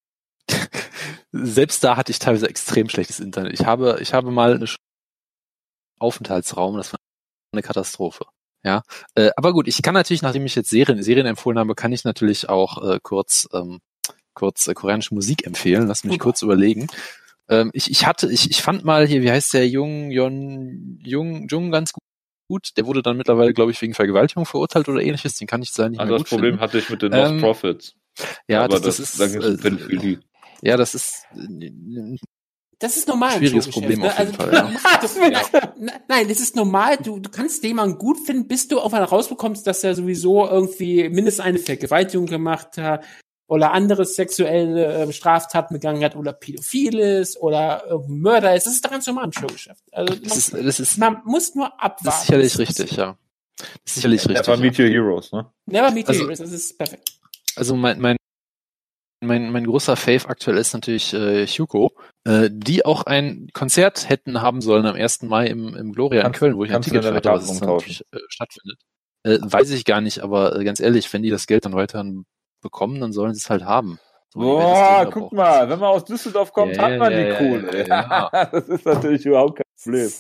[1.33, 3.53] selbst da hatte ich teilweise extrem schlechtes Internet.
[3.59, 4.67] Ich habe, ich habe mal eine
[6.03, 6.99] Aufenthaltsraum, das war
[7.53, 8.27] eine Katastrophe.
[8.65, 8.83] Ja,
[9.15, 12.05] äh, aber gut, ich kann natürlich, nachdem ich jetzt Serien, Serien empfohlen habe, kann ich
[12.05, 13.81] natürlich auch äh, kurz, ähm,
[14.35, 15.89] kurz äh, koreanische Musik empfehlen.
[15.89, 16.87] Lass mich kurz überlegen.
[17.49, 21.49] Ähm, ich, ich hatte, ich, ich fand mal hier, wie heißt der Jung, Jon, Jung,
[21.49, 22.03] Jung ganz gut.
[22.49, 25.37] Gut, der wurde dann mittlerweile, glaube ich, wegen Vergewaltigung verurteilt oder ähnliches.
[25.37, 26.61] Den kann ich sein nicht Also mehr das gut Problem finden.
[26.61, 27.95] hatte ich mit den Lost Ähm, Profits.
[28.47, 30.19] Ja, aber das, das, ist, da ging's um äh,
[30.61, 32.17] ja, das ist äh,
[32.83, 33.39] Das ist normal.
[33.39, 34.09] Schwieriges Problem ne?
[34.09, 34.53] auf jeden also, Fall,
[34.85, 34.99] ja.
[35.01, 35.75] das, ja.
[36.09, 36.97] Nein, das ist normal.
[36.97, 41.09] Du, du kannst jemanden gut finden, bis du auf einmal rausbekommst, dass er sowieso irgendwie
[41.09, 43.05] mindestens eine Vergewaltigung gemacht hat
[43.47, 48.67] oder andere sexuelle äh, Straftaten begangen hat oder pädophil ist oder irgendein Mörder ist.
[48.67, 49.85] Das ist doch ganz normal im Showgeschäft.
[49.93, 52.05] Also das ist, man, das ist, man muss nur abwarten.
[52.05, 53.17] das ist sicherlich richtig, ja.
[53.59, 54.47] Das ist sicherlich richtig.
[54.49, 54.61] Never Ja.
[54.61, 55.47] Meet Your Heroes, ne?
[55.67, 56.39] Never meet Also- your heroes.
[56.41, 57.13] Das ist perfekt.
[57.55, 58.17] Also mein, mein,
[59.23, 61.93] mein, mein großer Fave aktuell ist natürlich äh, Hugo,
[62.25, 65.23] äh, die auch ein Konzert hätten haben sollen am 1.
[65.23, 67.61] Mai im, im Gloria in Kannst- Köln, wo ich ein Ticket in hatte, was es
[67.61, 68.79] natürlich äh, stattfindet.
[69.25, 72.25] Äh, weiß ich gar nicht, aber äh, ganz ehrlich, wenn die das Geld dann weiterhin
[72.61, 73.99] bekommen, dann sollen sie es halt haben.
[74.35, 77.37] So, Boah, guck auch- mal, wenn man aus Düsseldorf kommt, Ja, hat man ja, die
[77.37, 77.87] Kohle.
[77.87, 78.47] ja, ja.
[78.51, 80.11] das ist natürlich überhaupt kein Problem.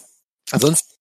[0.50, 0.92] Ansonsten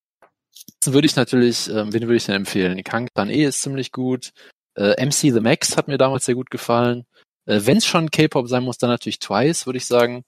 [0.86, 2.84] würde ich natürlich, ähm, wen würde ich denn empfehlen?
[2.84, 4.32] Kang dann eh ist ziemlich gut.
[4.76, 7.06] Äh, MC The Max hat mir damals sehr gut gefallen.
[7.46, 10.24] Äh, Wenn es schon K-Pop sein muss, dann natürlich Twice, würde ich sagen.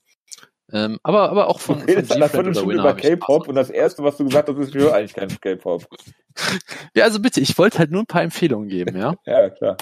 [0.72, 2.94] Ähm, aber, aber auch von, Du von redest seit einer über.
[2.94, 5.86] K-Pop und das erste, was du gesagt hast, ist, ich höre eigentlich keinen K-Pop.
[6.96, 9.14] Ja, also bitte, ich wollte halt nur ein paar Empfehlungen geben, ja.
[9.24, 9.76] Ja, klar.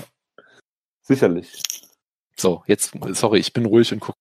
[1.01, 1.63] Sicherlich.
[2.37, 4.19] So, jetzt, sorry, ich bin ruhig und gucke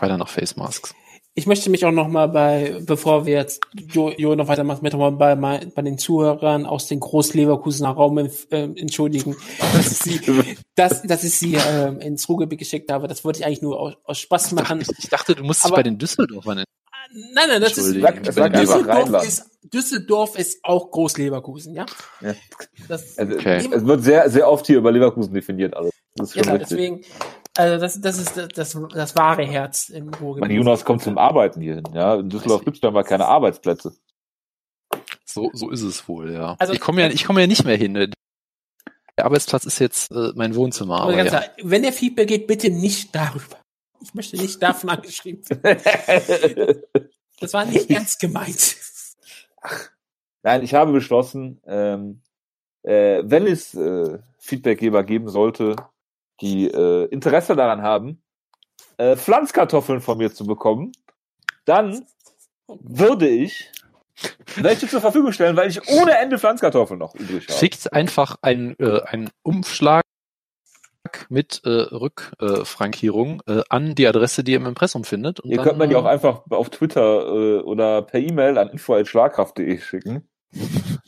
[0.00, 0.94] weiter nach Face Masks.
[1.34, 3.60] Ich möchte mich auch noch mal bei, bevor wir jetzt
[3.92, 7.90] Jo, jo noch weitermachen, möchte noch mal bei, bei, bei den Zuhörern aus dem Groß-Leverkusener
[7.90, 9.36] Raum äh, entschuldigen,
[9.72, 13.06] dass ich sie, dass, dass ich sie ähm, ins Ruhrgebiet geschickt habe.
[13.06, 14.80] Das wollte ich eigentlich nur aus, aus Spaß machen.
[14.80, 16.64] Ich, ich dachte, du musst dich bei den Düsseldorfern
[17.12, 17.94] Nein, nein, das ist.
[17.94, 21.86] Düsseldorf ist, Düsseldorf ist auch Groß-Leverkusen, ja?
[22.20, 22.34] Ja.
[22.88, 23.68] Das, Also, Okay.
[23.72, 25.92] Es wird sehr, sehr oft hier über Leverkusen definiert, alles.
[26.14, 26.68] Das ist schon ja, witzig.
[26.68, 27.04] deswegen,
[27.60, 30.48] also das, das ist das, das, das wahre Herz im Ruhrgebiet.
[30.48, 32.14] Mein Jonas kommt zum Arbeiten hierhin, ja.
[32.14, 33.92] In Düsseldorf gibt es aber keine Arbeitsplätze.
[35.24, 36.56] So, so ist es wohl, ja.
[36.58, 37.94] Also- ich komme ja, ich komme ja nicht mehr hin.
[37.94, 41.40] Der Arbeitsplatz ist jetzt äh, mein Wohnzimmer, Aber aber ganz ja.
[41.40, 43.58] klar, wenn der Feedback geht, bitte nicht darüber.
[44.02, 46.82] Ich möchte nicht davon angeschrieben werden.
[47.40, 48.76] Das war nicht ernst gemeint.
[50.42, 52.20] Nein, ich habe beschlossen, ähm,
[52.82, 55.76] äh, wenn es äh, Feedbackgeber geben sollte,
[56.40, 58.22] die äh, Interesse daran haben,
[58.96, 60.92] äh, Pflanzkartoffeln von mir zu bekommen,
[61.64, 62.06] dann
[62.66, 63.70] würde ich
[64.56, 67.58] welche zur Verfügung stellen, weil ich ohne Ende Pflanzkartoffeln noch übrig habe.
[67.58, 70.04] Schickt einfach einen, äh, einen Umschlag
[71.28, 75.40] mit äh, Rückfrankierung äh, an die Adresse, die ihr im Impressum findet.
[75.40, 78.68] Und Ihr dann, könnt mir die auch einfach auf Twitter äh, oder per E-Mail an
[78.68, 80.28] info.schlagkraft.de schicken.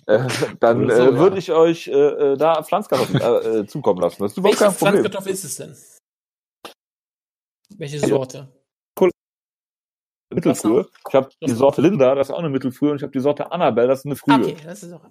[0.07, 0.29] Äh,
[0.61, 1.15] dann so, äh, ja.
[1.15, 4.23] würde ich euch äh, äh, da Pflanzkartoffeln äh, zukommen lassen.
[4.23, 5.03] Das ist überhaupt Welche kein Problem.
[5.03, 5.77] Pflanzkartoffel ist es denn?
[7.79, 8.49] Welche Sorte?
[10.35, 10.89] Mittelfrühe.
[11.09, 13.53] Ich habe die Sorte Linda, das ist auch eine Mittelfrühe, und ich habe die Sorte
[13.53, 14.35] Annabelle, das ist eine Frühe.
[14.35, 15.03] Okay, das ist auch,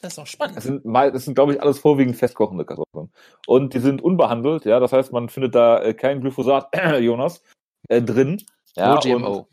[0.00, 0.56] das ist auch spannend.
[0.56, 3.10] Das sind, das sind, glaube ich, alles vorwiegend festkochende Kartoffeln.
[3.46, 6.68] Und die sind unbehandelt, ja, das heißt, man findet da äh, kein Glyphosat,
[7.00, 7.42] Jonas,
[7.88, 8.42] äh, drin.
[8.76, 9.48] Ja, no GMO.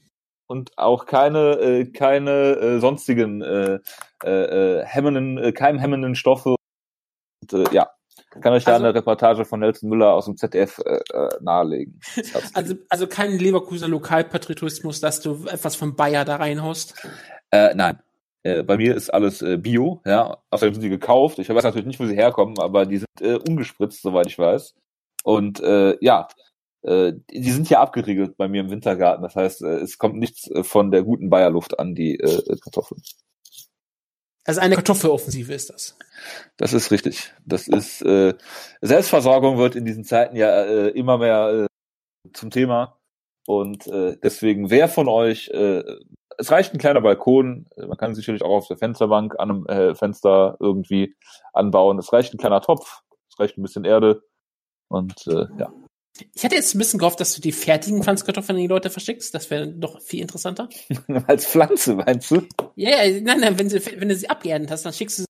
[0.48, 3.80] Und, auch keine, äh, keine äh, sonstigen äh,
[4.24, 6.56] äh, äh, hemmenden, äh, keimhemmenden Stoffe.
[7.41, 7.89] Und, äh, ja,
[8.41, 12.00] kann euch da Also- eine Reportage von Nelson Müller aus dem ZDF äh, äh, nahelegen.
[12.54, 16.93] Also, also kein Leverkusener Lokalpatriotismus, dass du etwas von Bayer da reinhaust.
[17.52, 18.00] Äh, nein.
[18.43, 20.38] Äh, bei mir ist alles äh, Bio, ja.
[20.52, 21.39] Außerdem sind die gekauft.
[21.39, 24.76] Ich weiß natürlich nicht, wo sie herkommen, aber die sind äh, ungespritzt, soweit ich weiß.
[25.24, 26.28] Und äh, ja,
[26.86, 29.24] die sind ja abgeriegelt bei mir im Wintergarten.
[29.24, 33.02] Das heißt, äh, es kommt nichts äh, von der guten Bayerluft an die äh, Kartoffeln.
[34.46, 35.98] Also eine Kartoffeloffensive ist das.
[36.58, 37.34] Das ist richtig.
[37.46, 38.36] Das ist äh,
[38.82, 43.00] Selbstversorgung wird in diesen Zeiten ja äh, immer mehr äh, zum Thema.
[43.48, 45.84] Und äh, deswegen, wer von euch, äh,
[46.38, 49.66] es reicht ein kleiner Balkon, äh, man kann sicherlich auch auf der Fensterbank an einem
[49.66, 51.16] äh, Fenster irgendwie
[51.54, 51.98] anbauen.
[51.98, 54.24] Es reicht ein kleiner Topf, es reicht ein bisschen Erde.
[54.88, 55.74] Und äh, ja.
[56.34, 59.34] Ich hätte jetzt ein bisschen gehofft, dass du die fertigen Pflanzkartoffeln an die Leute verschickst.
[59.36, 60.70] Das wäre doch viel interessanter.
[61.28, 62.41] Als Pflanze, meinst du?
[62.76, 65.28] Ja, ja, nein, nein, wenn, sie, wenn du sie abgeerntet hast, dann schickst du sie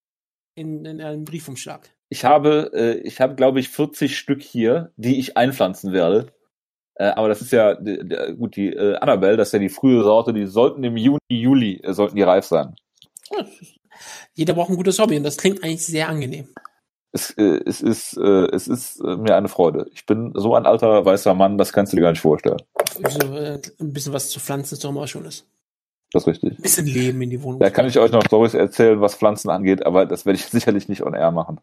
[0.61, 1.89] in, in einen Briefumschlag.
[2.09, 6.27] Ich habe, äh, ich habe, glaube ich, 40 Stück hier, die ich einpflanzen werde.
[6.95, 10.33] Äh, aber das ist ja gut, die äh, Annabelle, das ist ja die frühe Sorte,
[10.33, 12.75] die sollten im Juni, Juli äh, sollten die reif sein.
[13.31, 13.73] Ja, ist-
[14.35, 16.47] Jeder braucht ein gutes Hobby und das klingt eigentlich sehr angenehm.
[17.15, 19.89] Es, äh, es ist, äh, es ist äh, mir eine Freude.
[19.93, 22.61] Ich bin so ein alter weißer Mann, das kannst du dir gar nicht vorstellen.
[23.07, 25.47] So, äh, ein bisschen was zu pflanzen ist doch immer schon ist.
[26.11, 26.59] Das ist richtig.
[26.59, 27.61] Ein bisschen Leben in die Wohnung.
[27.61, 30.89] Da kann ich euch noch Stories erzählen, was Pflanzen angeht, aber das werde ich sicherlich
[30.89, 31.61] nicht on air machen.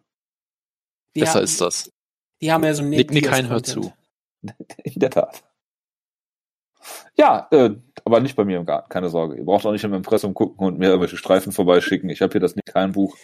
[1.15, 1.93] die Besser haben, ist das.
[2.41, 3.93] Die haben ja so ein Nick, Nick Hein hört zu.
[4.85, 5.45] In der Tat.
[7.15, 7.73] Ja, äh,
[8.05, 9.37] aber nicht bei mir im Garten, keine Sorge.
[9.37, 12.11] Ihr braucht auch nicht im Impressum gucken und mir irgendwelche Streifen vorbeischicken.
[12.11, 13.17] Ich habe hier das Nick Hein Buch.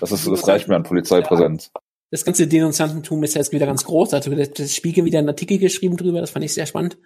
[0.00, 1.70] Das ist, das reicht mir an Polizeipräsenz.
[2.10, 4.12] Das ganze Denunziantentum ist ja jetzt wieder ganz groß.
[4.14, 6.20] Also das, das Spiegel wieder einen Artikel geschrieben drüber.
[6.20, 6.98] Das fand ich sehr spannend.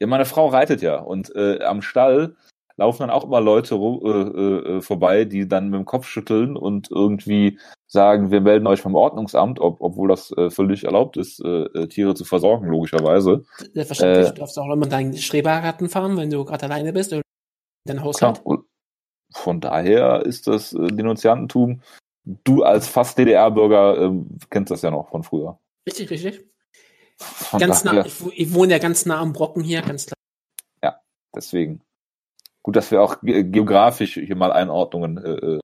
[0.00, 2.36] Ja, meine Frau reitet ja und äh, am Stall
[2.78, 6.56] laufen dann auch immer Leute ru- äh, äh, vorbei, die dann mit dem Kopf schütteln
[6.56, 7.58] und irgendwie
[7.88, 11.88] sagen, wir melden euch vom Ordnungsamt, ob, obwohl das äh, völlig erlaubt ist, äh, äh,
[11.88, 13.44] Tiere zu versorgen, logischerweise.
[13.74, 14.28] Selbstverständlich.
[14.28, 14.30] Äh.
[14.30, 17.22] du darfst auch immer deinen Schrebergarten fahren, wenn du gerade alleine bist oder
[17.84, 18.06] dein Klar.
[18.06, 18.40] Haushalt.
[18.44, 18.64] Und
[19.34, 21.82] von daher ist das äh, Denunziantentum,
[22.44, 25.58] du als fast DDR-Bürger ähm, kennst das ja noch von früher.
[25.86, 26.46] Richtig, richtig.
[27.16, 30.14] Von Ganz nah, ich, ich wohne ja ganz nah am Brocken hier, ganz klar.
[31.34, 31.82] deswegen.
[32.62, 35.18] Gut, dass wir auch ge geografisch hier mal Einordnungen.
[35.18, 35.60] Äh, äh.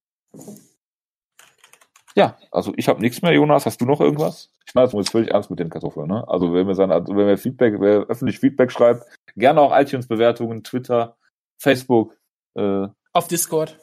[2.15, 3.67] ja, also ich habe nichts mehr, Jonas.
[3.67, 4.51] Hast du noch irgendwas?
[4.67, 6.09] Ich meine, das muss völlig ernst mit den Kartoffeln.
[6.09, 6.27] Ne?
[6.27, 9.05] Also wenn wir sein, also wenn wir Feedback, wer öffentlich Feedback schreibt,
[9.37, 11.17] gerne auch iTunes-Bewertungen, Twitter,
[11.59, 12.17] Facebook,
[12.55, 13.79] äh, Auf Discord.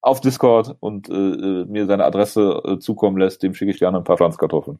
[0.00, 3.98] auf Discord und äh, äh, mir seine Adresse äh, zukommen lässt, dem schicke ich gerne
[3.98, 4.78] ein paar Pflanzkartoffeln.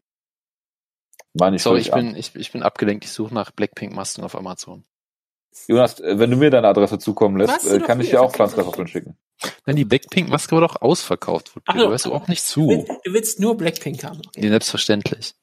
[1.35, 3.05] Meine ich Sorry, ich bin, ich, ich bin abgelenkt.
[3.05, 4.85] Ich suche nach Blackpink-Masken auf Amazon.
[5.69, 8.33] Jonas, äh, wenn du mir deine Adresse zukommen lässt, äh, kann ich dir auch?
[8.33, 9.17] Pflanzkartoffeln schicken.
[9.67, 11.53] Nein, die Blackpink-Maske war doch ausverkauft.
[11.67, 12.69] Ach Du hörst du auch nicht zu.
[12.69, 14.19] willst, du willst nur Blackpink haben.
[14.27, 14.41] Okay.
[14.41, 15.35] Nee, selbstverständlich.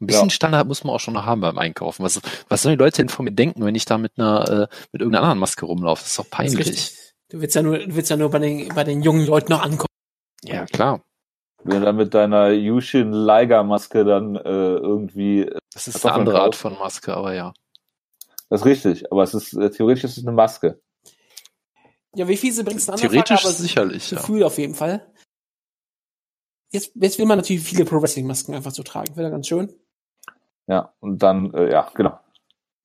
[0.00, 0.30] Ein bisschen Ja.
[0.30, 2.02] Standard muss man auch schon noch haben beim Einkaufen.
[2.04, 4.74] Was, was sollen die Leute denn von mir denken, wenn ich da mit einer, äh,
[4.92, 6.02] mit irgendeiner anderen Maske rumlaufe?
[6.02, 6.94] Das ist doch peinlich.
[7.28, 9.62] Du willst ja nur, du willst ja nur bei den, bei den jungen Leuten noch
[9.62, 9.86] ankommen.
[10.42, 11.02] Ja, klar.
[11.62, 16.14] Wenn du dann mit deiner Yushin Liger Maske dann äh, irgendwie, äh, Das ist eine
[16.14, 17.52] andere Art von Maske, aber ja.
[18.50, 20.80] Das ist richtig, aber es ist äh, theoretisch ist es eine Maske.
[22.14, 24.18] Ja, wie viel sie bringst du an Theoretisch sicherlich, ja.
[24.18, 25.06] Gefühl auf jeden Fall.
[26.72, 29.16] Jetzt, jetzt will man natürlich viele Pro Wrestling Masken einfach so tragen.
[29.16, 29.72] Wäre ganz schön.
[30.66, 32.18] Ja, und dann, äh, ja, genau.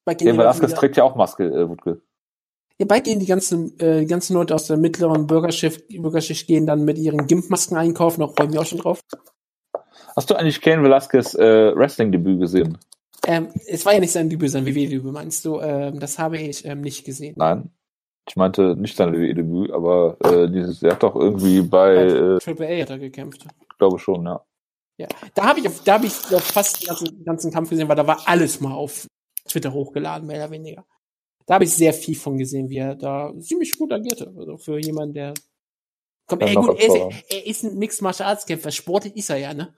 [0.05, 2.01] Bei Velasquez trägt ja auch Maske, äh, Wutke.
[2.77, 6.67] ja, bei denen die ganzen, äh, die ganzen Leute aus der mittleren Bürgerschicht, Bürgerschicht gehen
[6.67, 8.21] dann mit ihren Gimp-Masken einkaufen.
[8.21, 9.01] Da freuen wir auch schon drauf.
[10.15, 12.77] Hast du eigentlich Kane Velasquez äh, Wrestling-Debüt gesehen?
[13.25, 15.59] Ähm, es war ja nicht sein Debüt, sein WWE-Debüt, meinst du?
[15.59, 17.35] Ähm, das habe ich ähm, nicht gesehen.
[17.37, 17.71] Nein.
[18.27, 22.67] Ich meinte nicht sein WWE-Debüt, aber äh, dieses, er hat doch irgendwie bei, äh, Triple
[22.67, 23.45] A hat er gekämpft.
[23.45, 24.43] ich glaube schon, ja.
[24.97, 28.07] Ja, da habe ich, da habe ich fast den ganzen, ganzen Kampf gesehen, weil da
[28.07, 29.07] war alles mal auf
[29.47, 30.85] Twitter hochgeladen, mehr oder weniger.
[31.45, 34.33] Da habe ich sehr viel von gesehen, wie er da ziemlich gut agierte.
[34.35, 35.33] Also für jemanden, der.
[36.27, 38.71] Komm, ey, gut, er ist, er ist ein Mixed Martial Arts Kämpfer.
[38.71, 39.75] Sportlich ist er ja, ne?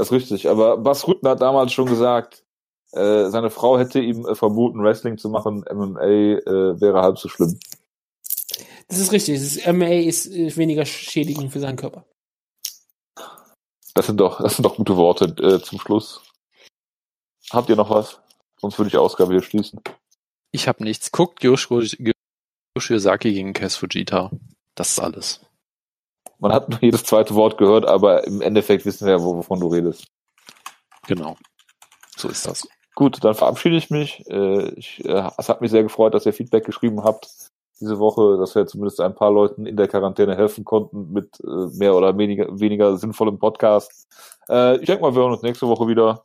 [0.00, 0.48] Das ist richtig.
[0.48, 2.42] Aber Bas Rutten hat damals schon gesagt,
[2.92, 5.62] äh, seine Frau hätte ihm äh, verboten, Wrestling zu machen.
[5.70, 7.60] MMA äh, wäre halb so schlimm.
[8.88, 9.38] Das ist richtig.
[9.38, 12.06] Das MMA ist äh, weniger schädigend für seinen Körper.
[13.92, 16.22] Das sind doch, das sind doch gute Worte äh, zum Schluss.
[17.50, 18.20] Habt ihr noch was?
[18.58, 19.82] Sonst würde ich die Ausgabe hier schließen.
[20.50, 21.12] Ich habe nichts.
[21.12, 24.30] Guckt Yoshiosaki gegen Kes Fujita.
[24.74, 25.40] Das ist alles.
[26.40, 29.68] Man hat nur jedes zweite Wort gehört, aber im Endeffekt wissen wir ja, wovon du
[29.68, 30.06] redest.
[31.06, 31.36] Genau.
[32.16, 32.66] So ist das.
[32.94, 34.28] Gut, dann verabschiede ich mich.
[34.28, 37.28] Äh, ich, äh, es hat mich sehr gefreut, dass ihr Feedback geschrieben habt
[37.80, 41.78] diese Woche, dass wir zumindest ein paar Leuten in der Quarantäne helfen konnten mit äh,
[41.78, 44.06] mehr oder weniger, weniger sinnvollem Podcast.
[44.48, 46.24] ich denke mal, wir hören uns nächste Woche wieder.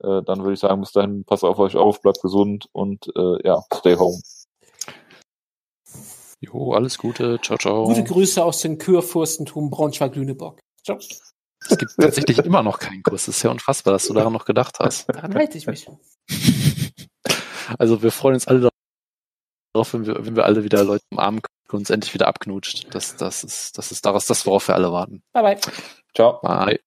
[0.00, 3.06] dann würde ich sagen, bis dahin, passt auf euch auf, bleibt gesund und
[3.44, 4.20] ja, stay home.
[6.40, 7.40] Jo, alles Gute.
[7.42, 7.84] Ciao, ciao.
[7.84, 10.60] Gute Grüße aus dem Kürfürstentum Braunschweig-Lüneburg.
[10.84, 10.98] Ciao.
[11.68, 13.26] Es gibt tatsächlich immer noch keinen Kurs.
[13.26, 15.08] Das ist ja unfassbar, dass du daran noch gedacht hast.
[15.08, 15.88] Daran halte ich mich.
[17.78, 18.70] Also wir freuen uns alle
[19.72, 22.94] darauf, wenn wir, wenn wir alle wieder Leute umarmen können, uns endlich wieder abknutscht.
[22.94, 25.24] Das, das ist, das ist daraus das, worauf wir alle warten.
[25.32, 25.60] Bye bye.
[26.14, 26.40] Ciao.
[26.42, 26.78] Bye.